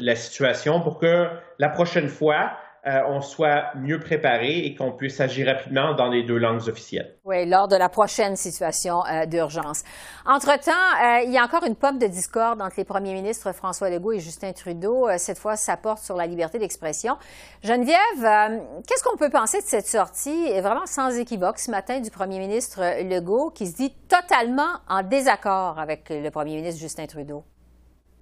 la 0.00 0.16
situation 0.16 0.80
pour 0.80 0.98
que 0.98 1.28
la 1.60 1.68
prochaine 1.68 2.08
fois, 2.08 2.56
euh, 2.86 3.00
on 3.06 3.22
soit 3.22 3.74
mieux 3.76 3.98
préparé 3.98 4.58
et 4.58 4.74
qu'on 4.74 4.92
puisse 4.92 5.18
agir 5.18 5.46
rapidement 5.46 5.94
dans 5.94 6.08
les 6.08 6.22
deux 6.22 6.36
langues 6.36 6.68
officielles. 6.68 7.16
Oui, 7.24 7.46
lors 7.46 7.66
de 7.66 7.76
la 7.76 7.88
prochaine 7.88 8.36
situation 8.36 9.02
euh, 9.06 9.24
d'urgence. 9.24 9.84
Entre-temps, 10.26 10.72
euh, 10.72 11.22
il 11.24 11.32
y 11.32 11.38
a 11.38 11.44
encore 11.44 11.64
une 11.64 11.76
pomme 11.76 11.98
de 11.98 12.06
discorde 12.06 12.60
entre 12.60 12.74
les 12.76 12.84
premiers 12.84 13.14
ministres 13.14 13.52
François 13.52 13.88
Legault 13.88 14.12
et 14.12 14.20
Justin 14.20 14.52
Trudeau. 14.52 15.08
cette 15.16 15.38
fois, 15.38 15.56
ça 15.56 15.78
porte 15.78 16.02
sur 16.02 16.16
la 16.16 16.26
liberté 16.26 16.58
d'expression. 16.58 17.16
Geneviève, 17.62 18.60
qu'est-ce 18.86 19.02
qu'on 19.02 19.16
peut 19.16 19.30
penser 19.30 19.62
de 19.62 19.66
cette 19.66 19.86
sortie, 19.86 20.60
vraiment 20.60 20.86
sans 20.86 21.18
équivoque, 21.18 21.58
ce 21.58 21.70
matin 21.70 22.00
du 22.00 22.10
premier 22.10 22.38
ministre 22.38 22.80
Legault, 23.02 23.50
qui 23.50 23.66
se 23.66 23.76
dit 23.76 23.94
totalement 24.08 24.80
en 24.88 25.02
désaccord 25.02 25.78
avec 25.78 26.10
le 26.10 26.28
premier 26.28 26.56
ministre 26.56 26.80
Justin 26.80 27.06
Trudeau? 27.06 27.44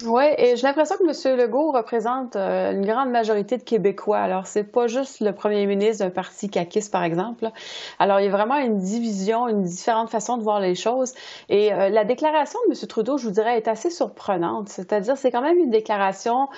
Oui, 0.04 0.24
et 0.38 0.56
j'ai 0.56 0.62
l'impression 0.66 0.96
que 0.96 1.04
M. 1.04 1.36
Legault 1.38 1.70
représente 1.70 2.34
euh, 2.34 2.72
une 2.72 2.84
grande 2.84 3.10
majorité 3.10 3.56
de 3.56 3.62
Québécois. 3.62 4.18
Alors, 4.18 4.46
c'est 4.46 4.64
pas 4.64 4.86
juste 4.86 5.20
le 5.20 5.32
premier 5.32 5.64
ministre 5.66 6.04
d'un 6.04 6.10
parti 6.10 6.48
caquiste, 6.50 6.90
par 6.90 7.04
exemple. 7.04 7.50
Alors, 7.98 8.18
il 8.18 8.24
y 8.24 8.28
a 8.28 8.30
vraiment 8.30 8.56
une 8.56 8.78
division, 8.78 9.48
une 9.48 9.62
différente 9.62 10.10
façon 10.10 10.38
de 10.38 10.42
voir 10.42 10.60
les 10.60 10.74
choses. 10.74 11.12
Et 11.48 11.72
euh, 11.72 11.88
la 11.88 12.04
déclaration 12.04 12.58
de 12.68 12.74
M. 12.74 12.86
Trudeau, 12.88 13.16
je 13.16 13.26
vous 13.26 13.34
dirais, 13.34 13.56
est 13.56 13.68
assez 13.68 13.90
surprenante. 13.90 14.68
C'est-à-dire, 14.68 15.16
c'est 15.16 15.30
quand 15.30 15.42
même 15.42 15.58
une 15.58 15.70
déclaration 15.70 16.48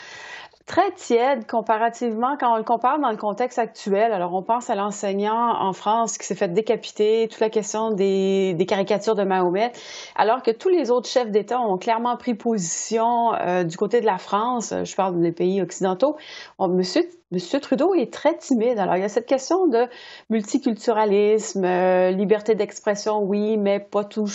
très 0.67 0.93
tiède 0.93 1.47
comparativement 1.47 2.37
quand 2.39 2.55
on 2.55 2.57
le 2.57 2.63
compare 2.63 2.99
dans 2.99 3.11
le 3.11 3.17
contexte 3.17 3.59
actuel. 3.59 4.13
Alors, 4.13 4.33
on 4.35 4.43
pense 4.43 4.71
à 4.71 4.75
l'enseignant 4.75 5.61
en 5.61 5.73
France 5.73 6.17
qui 6.17 6.27
s'est 6.27 6.35
fait 6.35 6.49
décapiter, 6.49 7.29
toute 7.31 7.41
la 7.41 7.51
question 7.51 7.91
des, 7.91 8.55
des, 8.55 8.67
caricatures 8.67 9.15
de 9.15 9.25
Mahomet, 9.25 9.73
alors 10.17 10.43
que 10.43 10.51
tous 10.51 10.71
les 10.71 10.91
autres 10.91 11.09
chefs 11.09 11.31
d'État 11.31 11.61
ont 11.61 11.77
clairement 11.77 12.17
pris 12.17 12.35
position 12.35 13.35
euh, 13.35 13.65
du 13.65 13.77
côté 13.77 14.01
de 14.01 14.07
la 14.07 14.19
France. 14.19 14.73
Je 14.85 14.95
parle 14.95 15.21
des 15.21 15.33
pays 15.33 15.61
occidentaux. 15.61 16.17
On, 16.59 16.69
monsieur 16.69 17.03
M. 17.33 17.61
Trudeau 17.61 17.95
est 17.95 18.13
très 18.13 18.37
timide. 18.37 18.79
Alors, 18.79 18.97
il 18.97 19.01
y 19.01 19.05
a 19.05 19.09
cette 19.09 19.27
question 19.27 19.67
de 19.67 19.87
multiculturalisme, 20.31 21.65
euh, 21.65 22.11
liberté 22.11 22.55
d'expression, 22.55 23.23
oui, 23.23 23.57
mais 23.57 23.81
pas 23.81 24.05
tout, 24.05 24.29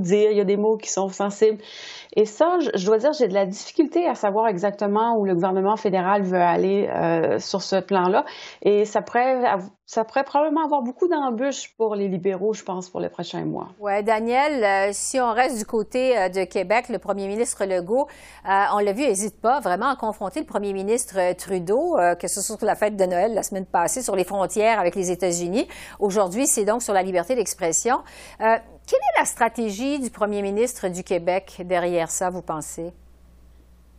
dire. 0.00 0.30
Il 0.30 0.36
y 0.36 0.40
a 0.40 0.44
des 0.44 0.56
mots 0.56 0.76
qui 0.76 0.90
sont 0.90 1.08
sensibles. 1.08 1.58
Et 2.16 2.24
ça, 2.24 2.58
je, 2.74 2.86
dois 2.86 2.98
dire, 2.98 3.12
j'ai 3.12 3.28
de 3.28 3.34
la 3.34 3.46
difficulté 3.46 4.06
à 4.06 4.14
savoir 4.14 4.48
exactement 4.48 5.16
où 5.18 5.24
le 5.24 5.34
gouvernement 5.34 5.76
fédéral 5.76 6.22
veut 6.22 6.40
aller 6.40 6.88
euh, 6.88 7.38
sur 7.38 7.62
ce 7.62 7.76
plan-là. 7.80 8.24
Et 8.62 8.84
ça 8.84 9.02
pourrait 9.02 9.44
ça 9.90 10.04
pourrait 10.04 10.22
probablement 10.22 10.64
avoir 10.64 10.82
beaucoup 10.82 11.08
d'embûches 11.08 11.74
pour 11.76 11.96
les 11.96 12.06
libéraux, 12.06 12.52
je 12.52 12.62
pense, 12.62 12.88
pour 12.88 13.00
les 13.00 13.08
prochains 13.08 13.44
mois. 13.44 13.70
Oui, 13.80 14.04
Daniel, 14.04 14.62
euh, 14.62 14.90
si 14.92 15.18
on 15.18 15.32
reste 15.32 15.58
du 15.58 15.64
côté 15.64 16.16
euh, 16.16 16.28
de 16.28 16.44
Québec, 16.44 16.88
le 16.90 17.00
premier 17.00 17.26
ministre 17.26 17.64
Legault, 17.64 18.06
euh, 18.48 18.64
on 18.72 18.78
l'a 18.78 18.92
vu, 18.92 19.02
n'hésite 19.02 19.40
pas 19.40 19.58
vraiment 19.58 19.88
à 19.88 19.96
confronter 19.96 20.38
le 20.38 20.46
premier 20.46 20.72
ministre 20.72 21.34
Trudeau, 21.34 21.98
que 22.20 22.28
ce 22.28 22.40
soit 22.40 22.56
sur 22.56 22.64
la 22.64 22.76
fête 22.76 22.94
de 22.94 23.04
Noël 23.04 23.34
la 23.34 23.42
semaine 23.42 23.66
passée, 23.66 24.00
sur 24.00 24.14
les 24.14 24.22
frontières 24.22 24.78
avec 24.78 24.94
les 24.94 25.10
États-Unis. 25.10 25.66
Aujourd'hui, 25.98 26.46
c'est 26.46 26.64
donc 26.64 26.84
sur 26.84 26.94
la 26.94 27.02
liberté 27.02 27.34
d'expression. 27.34 27.98
quelle 28.38 28.60
est 28.92 29.18
la 29.18 29.24
stratégie 29.24 29.98
du 29.98 30.10
premier 30.10 30.42
ministre 30.42 30.86
du 30.86 31.02
Québec 31.02 31.62
derrière 31.64 32.12
ça, 32.12 32.30
vous 32.30 32.42
pensez? 32.42 32.92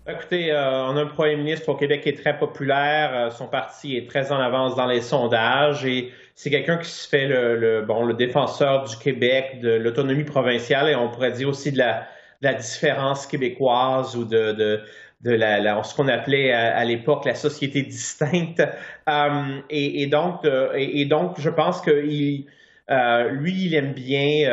Écoutez, 0.07 0.51
euh, 0.51 0.87
on 0.87 0.97
a 0.97 1.01
un 1.01 1.05
premier 1.05 1.35
ministre 1.35 1.69
au 1.69 1.75
Québec 1.75 2.01
qui 2.01 2.09
est 2.09 2.19
très 2.19 2.35
populaire. 2.35 3.11
Euh, 3.13 3.29
son 3.29 3.45
parti 3.45 3.95
est 3.95 4.09
très 4.09 4.31
en 4.31 4.39
avance 4.39 4.75
dans 4.75 4.87
les 4.87 5.01
sondages 5.01 5.85
et 5.85 6.11
c'est 6.33 6.49
quelqu'un 6.49 6.77
qui 6.77 6.89
se 6.89 7.07
fait 7.07 7.27
le, 7.27 7.83
bon 7.83 8.03
le 8.05 8.15
défenseur 8.15 8.85
du 8.85 8.97
Québec, 8.97 9.59
de 9.61 9.69
l'autonomie 9.73 10.23
provinciale 10.23 10.89
et 10.89 10.95
on 10.95 11.09
pourrait 11.09 11.33
dire 11.33 11.49
aussi 11.49 11.71
de 11.71 11.77
la, 11.77 12.07
la 12.41 12.55
différence 12.55 13.27
québécoise 13.27 14.15
ou 14.15 14.25
de, 14.25 14.53
de, 14.53 14.81
de 15.21 15.31
la, 15.31 15.83
ce 15.83 15.93
qu'on 15.93 16.07
appelait 16.07 16.51
à, 16.51 16.83
l'époque 16.83 17.25
la 17.25 17.35
société 17.35 17.83
distincte. 17.83 18.63
Euh, 19.07 19.59
et, 19.69 20.07
donc, 20.07 20.47
et, 20.73 21.05
donc, 21.05 21.39
je 21.39 21.49
pense 21.51 21.79
que 21.79 21.91
lui, 21.91 22.47
il 22.89 23.75
aime 23.75 23.93
bien 23.93 24.49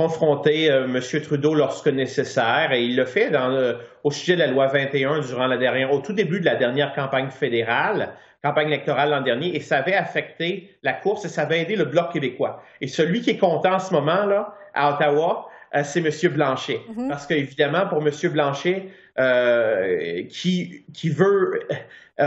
confronter 0.00 0.70
euh, 0.70 0.84
M. 0.84 1.20
Trudeau 1.22 1.54
lorsque 1.54 1.88
nécessaire, 1.88 2.72
et 2.72 2.82
il 2.84 2.96
le 2.96 3.04
fait 3.04 3.30
dans 3.30 3.74
au 4.02 4.10
sujet 4.10 4.34
de 4.34 4.38
la 4.38 4.46
loi 4.46 4.66
21 4.66 5.20
durant 5.20 5.46
la 5.46 5.58
dernière, 5.58 5.92
au 5.92 5.98
tout 6.00 6.14
début 6.14 6.40
de 6.40 6.46
la 6.46 6.56
dernière 6.56 6.94
campagne 6.94 7.28
fédérale, 7.28 8.14
campagne 8.42 8.68
électorale 8.68 9.10
l'an 9.10 9.20
dernier, 9.20 9.54
et 9.54 9.60
ça 9.60 9.78
avait 9.78 9.94
affecté 9.94 10.70
la 10.82 10.94
course 10.94 11.26
et 11.26 11.28
ça 11.28 11.42
avait 11.42 11.60
aidé 11.60 11.76
le 11.76 11.84
Bloc 11.84 12.12
québécois. 12.12 12.62
Et 12.80 12.88
celui 12.88 13.20
qui 13.20 13.30
est 13.30 13.36
content 13.36 13.74
en 13.74 13.78
ce 13.78 13.92
moment 13.92 14.24
là 14.24 14.54
à 14.72 14.94
Ottawa, 14.94 15.48
euh, 15.74 15.82
c'est 15.84 16.00
M. 16.00 16.32
Blanchet, 16.32 16.80
mm-hmm. 16.90 17.08
parce 17.08 17.26
qu'évidemment 17.26 17.86
pour 17.86 17.98
M. 17.98 18.10
Blanchet, 18.32 18.88
euh, 19.18 20.22
qui 20.30 20.84
qui 20.94 21.10
veut 21.10 21.60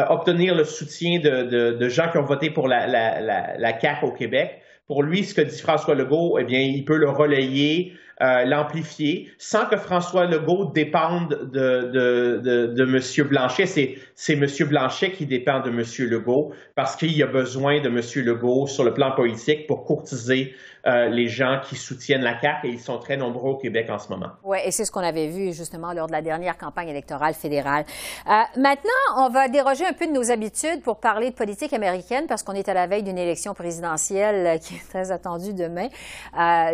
obtenir 0.09 0.55
le 0.55 0.63
soutien 0.63 1.19
de, 1.19 1.71
de, 1.71 1.89
gens 1.89 2.09
qui 2.09 2.17
ont 2.17 2.23
voté 2.23 2.49
pour 2.49 2.67
la, 2.67 2.87
la, 2.87 3.21
la, 3.21 3.57
la 3.57 3.79
CAQ 3.79 4.05
au 4.05 4.11
Québec, 4.11 4.62
pour 4.93 5.01
lui, 5.01 5.23
ce 5.23 5.33
que 5.33 5.41
dit 5.41 5.57
François 5.59 5.95
Legault, 5.95 6.37
eh 6.39 6.43
bien, 6.43 6.59
il 6.59 6.85
peut 6.85 6.97
le 6.97 7.09
relayer, 7.09 7.93
euh, 8.23 8.45
l'amplifier, 8.45 9.29
sans 9.37 9.65
que 9.65 9.75
François 9.75 10.25
Legault 10.25 10.71
dépende 10.73 11.49
de, 11.51 12.81
M. 12.81 13.27
Blanchet. 13.27 13.65
C'est, 13.65 14.33
M. 14.33 14.47
Blanchet 14.69 15.11
qui 15.11 15.25
dépend 15.25 15.59
de 15.59 15.69
M. 15.69 15.83
Legault 16.09 16.53
parce 16.73 16.95
qu'il 16.95 17.11
y 17.17 17.21
a 17.21 17.27
besoin 17.27 17.81
de 17.81 17.89
M. 17.89 17.99
Legault 18.25 18.67
sur 18.67 18.85
le 18.85 18.93
plan 18.93 19.11
politique 19.11 19.67
pour 19.67 19.83
courtiser 19.83 20.53
euh, 20.85 21.07
les 21.07 21.27
gens 21.27 21.59
qui 21.63 21.75
soutiennent 21.75 22.21
la 22.21 22.39
CAQ 22.39 22.67
et 22.67 22.71
ils 22.71 22.79
sont 22.79 22.97
très 22.97 23.17
nombreux 23.17 23.51
au 23.51 23.57
Québec 23.57 23.89
en 23.89 23.99
ce 23.99 24.09
moment. 24.09 24.31
Oui, 24.43 24.57
et 24.63 24.71
c'est 24.71 24.85
ce 24.85 24.91
qu'on 24.91 25.01
avait 25.01 25.27
vu 25.27 25.51
justement 25.51 25.91
lors 25.91 26.07
de 26.07 26.13
la 26.13 26.21
dernière 26.21 26.57
campagne 26.57 26.89
électorale 26.89 27.33
fédérale. 27.33 27.83
Euh, 28.27 28.31
maintenant, 28.57 28.89
on 29.17 29.29
va 29.29 29.49
déroger 29.49 29.85
un 29.85 29.93
peu 29.93 30.07
de 30.07 30.11
nos 30.11 30.31
habitudes 30.31 30.81
pour 30.81 30.99
parler 30.99 31.29
de 31.29 31.35
politique 31.35 31.73
américaine 31.73 32.25
parce 32.27 32.43
qu'on 32.43 32.53
est 32.53 32.69
à 32.69 32.73
la 32.73 32.87
veille 32.87 33.03
d'une 33.03 33.17
élection 33.17 33.53
présidentielle 33.53 34.59
qui 34.59 34.75
est 34.75 34.89
très 34.89 35.11
attendue 35.11 35.53
demain 35.53 35.87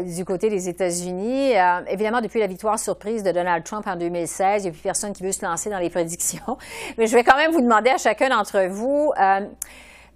du 0.04 0.26
côté 0.26 0.50
des 0.50 0.70
États-Unis. 0.70 1.39
Évidemment, 1.88 2.22
depuis 2.22 2.40
la 2.40 2.48
victoire 2.48 2.80
surprise 2.80 3.24
de 3.24 3.32
Donald 3.32 3.64
Trump 3.64 3.86
en 3.88 3.96
2016, 3.96 4.64
il 4.64 4.66
n'y 4.66 4.70
a 4.70 4.72
plus 4.72 4.82
personne 4.82 5.14
qui 5.14 5.24
veut 5.24 5.32
se 5.32 5.46
lancer 5.46 5.70
dans 5.70 5.80
les 5.80 5.90
prédictions. 5.90 6.58
Mais 6.98 7.08
je 7.08 7.16
vais 7.16 7.24
quand 7.24 7.38
même 7.38 7.52
vous 7.52 7.62
demander 7.62 7.90
à 7.90 7.98
chacun 7.98 8.30
d'entre 8.30 8.68
vous. 8.68 9.14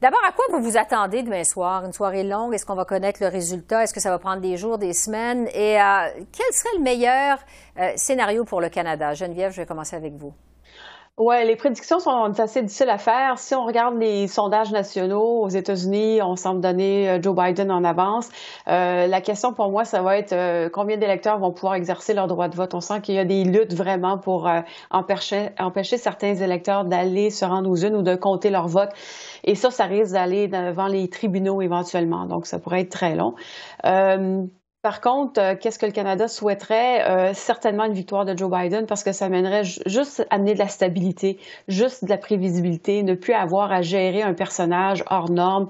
D'abord, 0.04 0.20
à 0.28 0.34
quoi 0.34 0.44
vous 0.52 0.62
vous 0.62 0.76
attendez 0.76 1.24
demain 1.24 1.46
soir? 1.46 1.86
Une 1.86 1.94
soirée 1.94 2.26
longue? 2.26 2.54
Est-ce 2.54 2.66
qu'on 2.66 2.76
va 2.76 2.84
connaître 2.84 3.24
le 3.24 3.30
résultat? 3.30 3.84
Est-ce 3.84 3.94
que 3.94 4.02
ça 4.02 4.10
va 4.10 4.20
prendre 4.20 4.42
des 4.42 4.58
jours, 4.58 4.78
des 4.78 4.92
semaines? 4.92 5.48
Et 5.54 5.80
euh, 5.80 6.10
quel 6.34 6.54
serait 6.54 6.76
le 6.78 6.84
meilleur 6.84 7.40
euh, 7.80 7.94
scénario 7.96 8.44
pour 8.44 8.60
le 8.60 8.68
Canada? 8.68 9.14
Geneviève, 9.14 9.54
je 9.54 9.62
vais 9.62 9.66
commencer 9.66 9.96
avec 9.96 10.12
vous. 10.16 10.34
Oui, 11.19 11.36
les 11.45 11.56
prédictions 11.56 11.99
sont 11.99 12.39
assez 12.39 12.63
difficiles 12.63 12.89
à 12.89 12.97
faire. 12.97 13.38
Si 13.38 13.54
on 13.54 13.65
regarde 13.65 13.99
les 13.99 14.28
sondages 14.28 14.71
nationaux 14.71 15.43
aux 15.43 15.47
États-Unis, 15.47 16.23
on 16.23 16.36
semble 16.36 16.60
donner 16.60 17.08
euh, 17.08 17.21
Joe 17.21 17.36
Biden 17.36 17.71
en 17.71 17.84
avance. 17.84 18.30
Euh, 18.67 19.06
la 19.06 19.21
question 19.21 19.54
pour 19.54 19.69
moi, 19.69 19.86
ça 19.86 20.02
va 20.02 20.17
être 20.17 20.34
euh, 20.34 20.69
combien 20.73 20.97
d'électeurs 20.97 21.38
vont 21.38 21.52
pouvoir 21.52 21.76
exercer 21.76 22.15
leur 22.15 22.26
droit 22.26 22.47
de 22.47 22.56
vote? 22.56 22.73
On 22.73 22.82
sent 22.82 23.02
qu'il 23.02 23.13
y 23.13 23.19
a 23.19 23.26
des 23.26 23.43
luttes 23.43 23.76
vraiment 23.76 24.17
pour 24.17 24.49
empêcher, 24.89 25.52
empêcher 25.60 25.97
certains 25.97 26.34
électeurs 26.34 26.84
d'aller 26.84 27.30
se 27.30 27.45
rendre 27.45 27.69
aux 27.69 27.78
urnes 27.78 27.97
ou 27.97 28.02
de 28.02 28.15
compter 28.15 28.49
leur 28.49 28.67
vote. 28.67 28.89
Et 29.43 29.54
ça, 29.54 29.69
ça 29.69 29.86
risque 29.86 30.13
d'aller 30.13 30.47
devant 30.47 30.88
les 30.88 31.10
tribunaux 31.10 31.62
éventuellement. 31.62 32.26
Donc, 32.26 32.47
ça 32.47 32.58
pourrait 32.58 32.82
être 32.82 32.91
très 32.91 33.15
long. 33.15 33.36
Par 34.84 35.00
contre, 35.00 35.39
euh, 35.39 35.56
qu'est-ce 35.56 35.80
que 35.80 35.86
le 35.86 35.93
Canada 35.93 36.28
souhaiterait? 36.28 37.10
Euh, 37.10 37.34
certainement 37.34 37.86
une 37.86 37.93
victoire 37.93 38.26
de 38.26 38.38
Joe 38.38 38.52
Biden 38.52 38.86
parce 38.86 39.02
que 39.02 39.13
ça 39.13 39.30
mènerait 39.30 39.63
juste 39.63 40.28
amener 40.30 40.56
de 40.56 40.60
la 40.60 40.67
stabilité, 40.67 41.39
juste 41.69 42.04
de 42.04 42.10
la 42.10 42.17
prévisibilité, 42.17 43.02
ne 43.02 43.15
plus 43.15 43.32
avoir 43.32 43.72
à 43.72 43.82
gérer 43.82 44.24
un 44.24 44.34
personnage 44.34 45.06
hors 45.10 45.32
norme. 45.32 45.69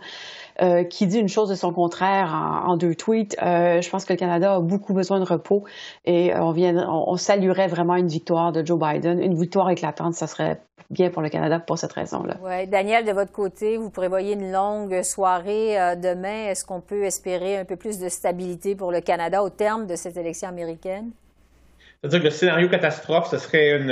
Euh, 0.62 0.84
qui 0.84 1.08
dit 1.08 1.18
une 1.18 1.30
chose 1.30 1.50
de 1.50 1.56
son 1.56 1.74
contraire 1.74 2.32
en, 2.68 2.78
deux 2.78 2.94
tweets. 2.94 3.36
Euh, 3.42 3.82
je 3.82 3.90
pense 3.90 4.06
que 4.06 4.14
le 4.14 4.20
Canada 4.20 4.54
a 4.56 4.60
beaucoup 4.60 4.94
besoin 4.94 5.20
de 5.20 5.26
repos 5.26 5.64
et 6.06 6.32
on, 6.36 6.52
vient, 6.52 6.88
on, 6.88 7.16
saluerait 7.16 7.68
vraiment 7.68 7.96
une 7.96 8.08
victoire 8.08 8.52
de 8.52 8.64
Joe 8.64 8.80
Biden. 8.80 9.20
Une 9.20 9.34
victoire 9.34 9.72
éclatante, 9.72 10.14
ça 10.14 10.28
serait 10.28 10.62
bien 10.92 11.10
pour 11.10 11.24
le 11.24 11.30
Canada 11.30 11.60
pour 11.60 11.80
cette 11.80 11.94
raison-là. 11.94 12.38
Oui. 12.44 12.68
Daniel, 12.68 13.04
de 13.04 13.12
votre 13.12 13.32
côté, 13.32 13.78
vous 13.78 13.90
prévoyez 13.90 14.34
une 14.34 14.52
longue 14.52 15.02
soirée 15.02 15.80
euh, 15.80 15.96
demain. 15.96 16.50
Est-ce 16.50 16.64
qu'on 16.66 16.82
peut 16.82 17.04
espérer 17.04 17.58
un 17.58 17.66
peu 17.66 17.76
plus 17.76 17.98
de 17.98 18.08
stabilité 18.08 18.76
pour 18.76 18.92
le 18.92 19.02
Canada 19.02 19.42
au 19.42 19.50
terme 19.50 19.88
de 19.88 19.96
cette 19.96 20.18
élection 20.18 20.50
américaine? 20.50 21.10
C'est-à-dire 22.02 22.20
que 22.20 22.26
le 22.26 22.32
scénario 22.32 22.70
catastrophe, 22.70 23.28
ce 23.32 23.40
serait 23.40 23.80
une, 23.80 23.90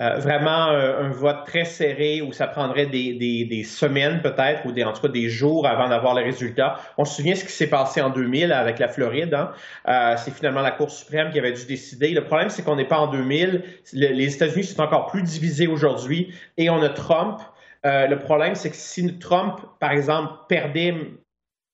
euh, 0.00 0.18
vraiment 0.18 0.68
euh, 0.68 1.02
un 1.02 1.08
vote 1.08 1.44
très 1.44 1.64
serré 1.64 2.22
où 2.22 2.32
ça 2.32 2.46
prendrait 2.46 2.86
des, 2.86 3.14
des, 3.14 3.44
des 3.44 3.64
semaines 3.64 4.22
peut-être 4.22 4.64
ou 4.64 4.72
des, 4.72 4.84
en 4.84 4.92
tout 4.92 5.02
cas 5.02 5.08
des 5.08 5.28
jours 5.28 5.66
avant 5.66 5.88
d'avoir 5.88 6.14
les 6.14 6.22
résultats. 6.22 6.78
On 6.98 7.04
se 7.04 7.16
souvient 7.16 7.34
ce 7.34 7.44
qui 7.44 7.52
s'est 7.52 7.68
passé 7.68 8.00
en 8.00 8.10
2000 8.10 8.52
avec 8.52 8.78
la 8.78 8.88
Floride. 8.88 9.34
Hein? 9.34 9.50
Euh, 9.88 10.14
c'est 10.16 10.30
finalement 10.30 10.60
la 10.60 10.70
Cour 10.70 10.90
suprême 10.90 11.30
qui 11.30 11.38
avait 11.38 11.52
dû 11.52 11.66
décider. 11.66 12.10
Le 12.10 12.24
problème, 12.24 12.48
c'est 12.48 12.62
qu'on 12.62 12.76
n'est 12.76 12.84
pas 12.84 12.98
en 12.98 13.08
2000. 13.08 13.64
les 13.92 14.34
États-Unis 14.34 14.64
sont 14.64 14.82
encore 14.82 15.06
plus 15.06 15.22
divisés 15.22 15.66
aujourd'hui 15.66 16.32
et 16.56 16.70
on 16.70 16.82
a 16.82 16.88
Trump. 16.88 17.40
Euh, 17.86 18.06
le 18.06 18.18
problème, 18.18 18.54
c'est 18.54 18.70
que 18.70 18.76
si 18.76 19.18
Trump, 19.18 19.60
par 19.80 19.92
exemple, 19.92 20.32
perdait 20.48 20.94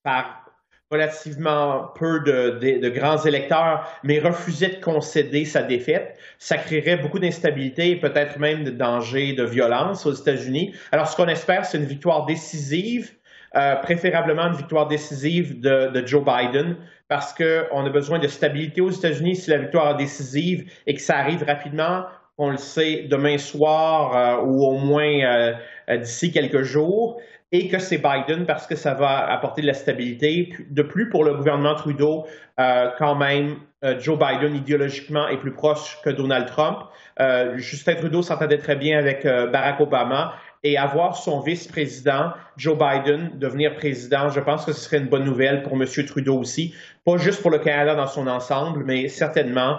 par 0.03 0.44
relativement 0.91 1.91
peu 1.95 2.21
de, 2.21 2.89
grands 2.91 3.25
électeurs, 3.25 3.89
mais 4.03 4.19
refusait 4.19 4.69
de 4.69 4.81
concéder 4.81 5.45
sa 5.45 5.63
défaite, 5.63 6.17
ça 6.39 6.57
créerait 6.57 6.97
beaucoup 6.97 7.19
d'instabilité 7.19 7.91
et 7.91 7.97
peut-être 7.97 8.39
même 8.39 8.65
de 8.65 8.71
danger 8.71 9.33
de 9.33 9.45
violence 9.45 10.07
aux 10.07 10.13
États-Unis. 10.13 10.75
Alors, 10.93 11.09
ce 11.09 11.17
qu'on 11.17 11.29
espère, 11.29 11.65
c'est 11.65 11.79
une 11.79 11.87
victoire 11.87 12.27
décisive, 12.27 13.13
euh, 13.57 13.77
préférablement 13.77 14.49
une 14.49 14.57
victoire 14.57 14.87
décisive 14.87 15.61
de, 15.61 16.07
Joe 16.07 16.23
Biden, 16.25 16.77
parce 17.09 17.33
qu'on 17.33 17.87
a 17.87 17.91
besoin 17.91 18.19
de 18.19 18.29
stabilité 18.29 18.81
aux 18.81 18.91
États-Unis 18.91 19.37
si 19.37 19.51
la 19.51 19.59
victoire 19.59 19.93
est 19.93 20.03
décisive 20.03 20.71
et 20.87 20.95
que 20.95 21.01
ça 21.01 21.19
arrive 21.19 21.45
rapidement. 21.45 22.05
On 22.37 22.51
le 22.51 22.57
sait 22.57 23.07
demain 23.09 23.39
soir 23.39 24.17
euh, 24.17 24.45
ou 24.45 24.65
au 24.65 24.77
moins 24.77 25.55
euh, 25.89 25.97
d'ici 25.99 26.33
quelques 26.33 26.63
jours 26.63 27.21
et 27.55 27.69
que 27.69 27.79
c'est 27.79 27.99
Biden 27.99 28.47
parce 28.47 28.67
que 28.67 28.75
ça 28.75 28.95
va 28.95 29.31
apporter 29.31 29.63
de 29.63 29.69
la 29.69 29.75
stabilité. 29.75 30.53
De 30.71 30.83
plus, 30.83 31.09
pour 31.09 31.23
le 31.23 31.35
gouvernement 31.35 31.77
Trudeau, 31.77 32.27
euh, 32.59 32.89
quand 32.99 33.15
même, 33.15 33.59
euh, 33.85 33.97
Joe 34.01 34.19
Biden 34.19 34.57
idéologiquement 34.57 35.29
est 35.29 35.37
plus 35.37 35.53
proche 35.53 36.01
que 36.05 36.11
Donald 36.11 36.47
Trump. 36.47 36.79
Euh, 37.21 37.57
Justin 37.57 37.95
Trudeau 37.95 38.23
s'entendait 38.23 38.59
très 38.59 38.75
bien 38.75 38.99
avec 38.99 39.25
Barack 39.25 39.79
Obama 39.79 40.35
et 40.65 40.77
avoir 40.77 41.15
son 41.17 41.39
vice-président, 41.43 42.33
Joe 42.57 42.77
Biden, 42.77 43.39
devenir 43.39 43.77
président, 43.77 44.31
je 44.31 44.41
pense 44.41 44.65
que 44.65 44.73
ce 44.73 44.81
serait 44.81 44.99
une 44.99 45.09
bonne 45.09 45.25
nouvelle 45.25 45.63
pour 45.63 45.75
M. 45.75 45.87
Trudeau 46.09 46.37
aussi, 46.41 46.75
pas 47.05 47.19
juste 47.19 47.41
pour 47.41 47.53
le 47.53 47.59
Canada 47.59 47.95
dans 47.95 48.09
son 48.09 48.27
ensemble, 48.27 48.83
mais 48.85 49.07
certainement 49.07 49.79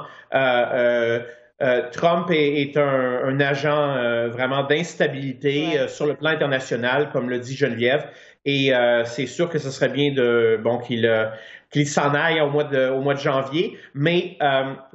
euh, 1.62 1.90
Trump 1.92 2.30
est, 2.32 2.76
un, 2.76 3.40
agent 3.40 3.96
euh, 3.96 4.28
vraiment 4.28 4.64
d'instabilité 4.64 5.80
euh, 5.80 5.88
sur 5.88 6.06
le 6.06 6.16
plan 6.16 6.32
international, 6.32 7.10
comme 7.14 7.30
le 7.30 7.40
dit 7.40 7.56
Geneviève. 7.56 8.10
Et 8.48 8.72
c'est 9.06 9.26
sûr 9.26 9.50
que 9.50 9.58
ce 9.58 9.72
serait 9.72 9.90
bien 9.90 10.14
de 10.14 10.60
bon 10.64 10.78
qu'il 10.78 11.12
qu'il 11.72 11.88
s'en 11.88 12.14
aille 12.14 12.40
au 12.42 12.52
mois 12.52 12.66
de, 12.66 12.90
au 12.92 13.02
mois 13.02 13.16
de 13.16 13.20
janvier. 13.20 13.76
Mais 13.96 14.38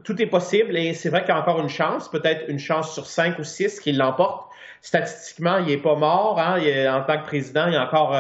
tout 0.05 0.23
est 0.23 0.27
possible 0.27 0.77
et 0.77 0.95
c'est 0.95 1.09
vrai 1.09 1.23
qu'il 1.23 1.31
y 1.31 1.37
a 1.37 1.41
encore 1.41 1.59
une 1.59 1.69
chance, 1.69 2.09
peut-être 2.09 2.49
une 2.49 2.61
chance 2.61 2.95
sur 2.95 3.07
cinq 3.07 3.41
ou 3.41 3.43
six 3.43 3.81
qu'il 3.81 3.99
l'emporte. 3.99 4.49
Statistiquement, 4.83 5.59
il 5.59 5.67
n'est 5.67 5.79
pas 5.79 5.97
mort. 5.97 6.39
Hein, 6.39 6.61
en 6.97 7.03
tant 7.03 7.19
que 7.19 7.25
président, 7.25 7.67
il 7.67 7.73
y 7.73 7.77
a 7.77 7.85
encore, 7.85 8.17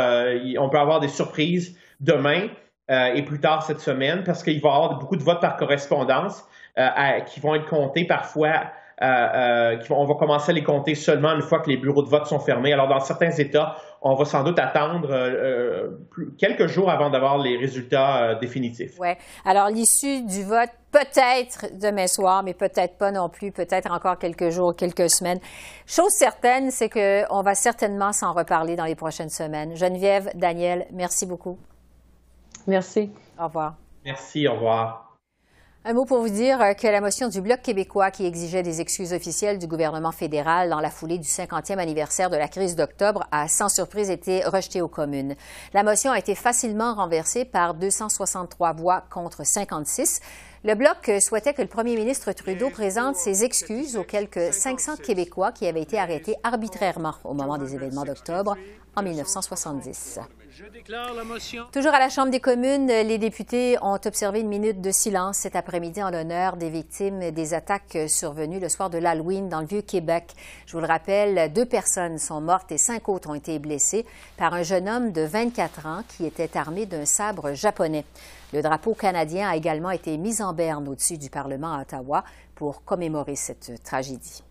on 0.59 0.68
peut 0.68 0.79
avoir 0.79 0.98
des 0.98 1.07
surprises 1.07 1.79
demain 2.00 2.48
et 2.88 3.22
plus 3.22 3.38
tard 3.38 3.62
cette 3.62 3.79
semaine 3.79 4.24
parce 4.24 4.42
qu'il 4.42 4.61
va 4.61 4.68
y 4.68 4.72
avoir 4.72 4.98
beaucoup 4.98 5.14
de 5.14 5.22
votes 5.22 5.40
par 5.40 5.57
correspondance. 5.59 6.44
Euh, 6.81 7.21
qui 7.21 7.40
vont 7.40 7.55
être 7.55 7.69
comptés 7.69 8.07
parfois. 8.07 8.62
Euh, 9.03 9.07
euh, 9.07 9.79
on 9.90 10.05
va 10.05 10.14
commencer 10.14 10.51
à 10.51 10.55
les 10.55 10.62
compter 10.62 10.95
seulement 10.95 11.33
une 11.33 11.43
fois 11.43 11.61
que 11.61 11.71
les 11.71 11.79
bureaux 11.79 12.03
de 12.03 12.09
vote 12.09 12.27
sont 12.27 12.38
fermés. 12.38 12.73
Alors, 12.73 12.87
dans 12.87 13.01
certains 13.01 13.31
États, 13.31 13.77
on 14.03 14.14
va 14.14 14.25
sans 14.25 14.45
doute 14.45 14.59
attendre 14.59 15.09
quelques 16.38 16.66
jours 16.66 16.90
avant 16.90 17.09
d'avoir 17.09 17.38
les 17.38 17.57
résultats 17.57 18.35
définitifs. 18.35 18.93
Oui. 18.99 19.09
Alors, 19.47 19.69
l'issue 19.69 20.23
du 20.23 20.45
vote, 20.45 20.69
peut-être 20.93 21.66
demain 21.81 22.07
soir, 22.07 22.43
mais 22.43 22.53
peut-être 22.53 22.99
pas 22.99 23.11
non 23.11 23.31
plus, 23.31 23.53
peut-être 23.53 23.90
encore 23.90 24.19
quelques 24.19 24.51
jours, 24.51 24.77
quelques 24.77 25.09
semaines. 25.09 25.40
Chose 25.87 26.12
certaine, 26.12 26.71
c'est 26.71 26.90
qu'on 26.90 27.43
va 27.43 27.55
certainement 27.55 28.12
s'en 28.12 28.35
reparler 28.35 28.77
dans 28.77 28.87
les 28.87 28.97
prochaines 28.97 29.31
semaines. 29.31 29.77
Geneviève, 29.77 30.31
Daniel, 30.35 30.87
merci 30.93 31.27
beaucoup. 31.27 31.59
Merci. 32.66 33.11
Au 33.38 33.47
revoir. 33.47 33.77
Merci, 34.05 34.47
au 34.47 34.55
revoir. 34.55 35.10
Un 35.83 35.95
mot 35.95 36.05
pour 36.05 36.21
vous 36.21 36.29
dire 36.29 36.61
euh, 36.61 36.75
que 36.75 36.87
la 36.87 37.01
motion 37.01 37.29
du 37.29 37.40
Bloc 37.40 37.62
québécois 37.62 38.11
qui 38.11 38.27
exigeait 38.27 38.62
des 38.62 38.83
excuses 38.83 39.14
officielles 39.14 39.59
du 39.59 39.66
gouvernement 39.66 40.12
fédéral 40.12 40.69
dans 40.69 40.79
la 40.79 40.90
foulée 40.90 41.16
du 41.16 41.27
50e 41.27 41.79
anniversaire 41.79 42.29
de 42.29 42.37
la 42.37 42.49
crise 42.49 42.77
d'octobre 42.77 43.27
a 43.33 43.49
sans 43.49 43.71
surprise 43.71 44.11
été 44.11 44.45
rejetée 44.45 44.83
aux 44.83 44.88
communes. 44.88 45.37
La 45.73 45.83
motion 45.83 46.12
a 46.12 46.19
été 46.19 46.35
facilement 46.35 46.93
renversée 46.93 47.47
par 47.47 47.73
263 47.73 48.75
voix 48.75 49.05
contre 49.09 49.47
56. 49.47 50.21
Le 50.64 50.75
Bloc 50.75 51.11
souhaitait 51.23 51.55
que 51.55 51.62
le 51.62 51.69
premier 51.69 51.97
ministre 51.97 52.31
Trudeau 52.33 52.69
présente 52.69 53.16
ses 53.16 53.43
excuses 53.43 53.97
aux 53.97 54.05
quelques 54.05 54.53
500 54.53 54.97
Québécois 54.97 55.51
qui 55.51 55.66
avaient 55.66 55.81
été 55.81 55.99
arrêtés 55.99 56.37
arbitrairement 56.43 57.14
au 57.25 57.33
moment 57.33 57.57
des 57.57 57.75
événements 57.75 58.05
d'octobre 58.05 58.55
en 58.97 59.03
1970. 59.03 60.21
Toujours 61.73 61.95
à 61.95 61.99
la 61.99 62.09
Chambre 62.09 62.31
des 62.31 62.41
communes, 62.41 62.89
les 62.89 63.19
députés 63.19 63.77
ont 63.83 63.99
observé 64.05 64.41
une 64.41 64.49
minute 64.49 64.81
de 64.81 64.91
silence 64.91 65.37
cet 65.39 65.55
après-midi 65.55 66.03
en 66.03 66.11
l'honneur 66.11 66.57
des 66.57 66.71
victimes 66.71 67.31
des 67.31 67.55
attaques 67.55 67.97
survenues 68.09 68.59
le 68.59 68.69
soir 68.69 68.91
de 68.91 68.99
l'Halloween 68.99 69.49
dans 69.49 69.61
le 69.61 69.67
Vieux-Québec. 69.67 70.35
Je 70.67 70.73
vous 70.73 70.81
le 70.81 70.89
rappelle, 70.89 71.53
deux 71.53 71.67
personnes 71.67 72.19
sont 72.19 72.41
mortes 72.41 72.73
et 72.73 72.79
cinq 72.79 73.09
autres 73.09 73.31
ont 73.31 73.35
été 73.35 73.59
blessées 73.61 74.05
par 74.37 74.55
un 74.55 74.63
jeune 74.63 74.89
homme 74.89 75.13
de 75.13 75.23
24 75.23 75.87
ans 75.87 76.03
qui 76.09 76.27
était 76.27 76.57
armé 76.57 76.85
d'un 76.87 77.05
sabre 77.05 77.55
japonais. 77.55 78.05
Le 78.53 78.61
drapeau 78.61 78.95
canadien 78.95 79.49
a 79.49 79.57
également 79.57 79.91
été 79.91 80.19
mis 80.19 80.43
en 80.43 80.53
berne 80.53 80.89
au-dessus 80.89 81.19
du 81.19 81.31
Parlement 81.31 81.75
à 81.75 81.83
Ottawa 81.83 82.25
pour 82.57 82.85
commémorer 82.85 83.37
cette 83.37 83.83
tragédie. 83.85 84.43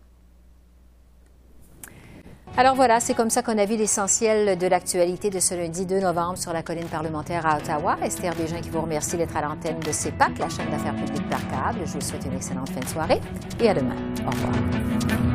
Alors 2.56 2.74
voilà, 2.74 3.00
c'est 3.00 3.14
comme 3.14 3.30
ça 3.30 3.42
qu'on 3.42 3.56
a 3.56 3.64
vu 3.64 3.76
l'essentiel 3.76 4.58
de 4.58 4.66
l'actualité 4.66 5.30
de 5.30 5.40
ce 5.40 5.54
lundi 5.54 5.86
2 5.86 6.00
novembre 6.00 6.36
sur 6.36 6.52
la 6.52 6.62
colline 6.62 6.88
parlementaire 6.88 7.46
à 7.46 7.56
Ottawa. 7.56 7.96
Esther 8.02 8.34
Bégin 8.34 8.60
qui 8.60 8.70
vous 8.70 8.82
remercie 8.82 9.16
d'être 9.16 9.36
à 9.36 9.42
l'antenne 9.42 9.78
de 9.80 9.92
CEPAC, 9.92 10.38
la 10.38 10.48
chaîne 10.48 10.70
d'affaires 10.70 10.96
publiques 10.96 11.28
par 11.30 11.40
câble. 11.48 11.80
Je 11.86 11.92
vous 11.92 12.00
souhaite 12.00 12.26
une 12.26 12.34
excellente 12.34 12.68
fin 12.70 12.80
de 12.80 12.88
soirée 12.88 13.20
et 13.60 13.70
à 13.70 13.74
demain. 13.74 13.96
Au 14.26 14.30
revoir. 14.30 15.29